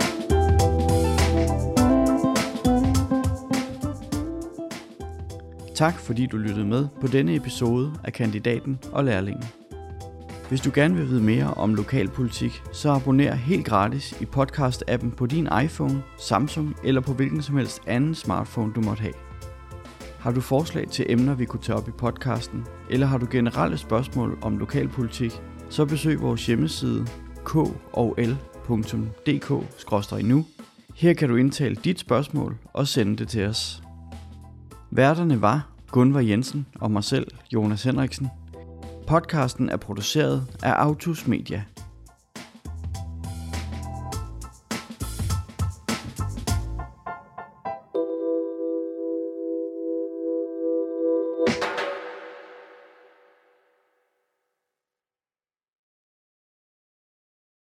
Tak 5.80 5.98
fordi 5.98 6.26
du 6.26 6.36
lyttede 6.36 6.66
med 6.66 6.88
på 7.00 7.06
denne 7.06 7.34
episode 7.34 7.92
af 8.04 8.12
Kandidaten 8.12 8.78
og 8.92 9.04
Lærlingen. 9.04 9.44
Hvis 10.48 10.60
du 10.60 10.70
gerne 10.74 10.96
vil 10.96 11.08
vide 11.08 11.22
mere 11.22 11.54
om 11.54 11.74
lokalpolitik, 11.74 12.62
så 12.72 12.90
abonner 12.90 13.34
helt 13.34 13.66
gratis 13.66 14.20
i 14.20 14.24
podcast-appen 14.36 15.10
på 15.16 15.26
din 15.26 15.48
iPhone, 15.64 16.02
Samsung 16.18 16.76
eller 16.84 17.00
på 17.00 17.12
hvilken 17.12 17.42
som 17.42 17.56
helst 17.56 17.80
anden 17.86 18.14
smartphone 18.14 18.72
du 18.72 18.80
måtte 18.80 19.00
have. 19.00 19.12
Har 20.18 20.32
du 20.32 20.40
forslag 20.40 20.88
til 20.88 21.06
emner, 21.08 21.34
vi 21.34 21.44
kunne 21.44 21.62
tage 21.62 21.76
op 21.76 21.88
i 21.88 21.92
podcasten, 21.92 22.66
eller 22.90 23.06
har 23.06 23.18
du 23.18 23.26
generelle 23.30 23.78
spørgsmål 23.78 24.38
om 24.42 24.58
lokalpolitik, 24.58 25.42
så 25.70 25.84
besøg 25.84 26.20
vores 26.20 26.46
hjemmeside 26.46 27.06
kol.dk-nu. 27.44 28.36
Her 30.94 31.14
kan 31.14 31.28
du 31.28 31.36
indtale 31.36 31.74
dit 31.74 32.00
spørgsmål 32.00 32.56
og 32.72 32.88
sende 32.88 33.16
det 33.16 33.28
til 33.28 33.46
os. 33.46 33.82
Værterne 34.92 35.42
var 35.42 35.69
Gunvar 35.92 36.20
Jensen 36.20 36.66
og 36.80 36.90
mig 36.90 37.04
selv, 37.04 37.26
Jonas 37.52 37.82
Henriksen. 37.82 38.28
Podcasten 39.06 39.68
er 39.68 39.76
produceret 39.76 40.46
af 40.62 40.72
Autus 40.72 41.26
Media. 41.26 41.62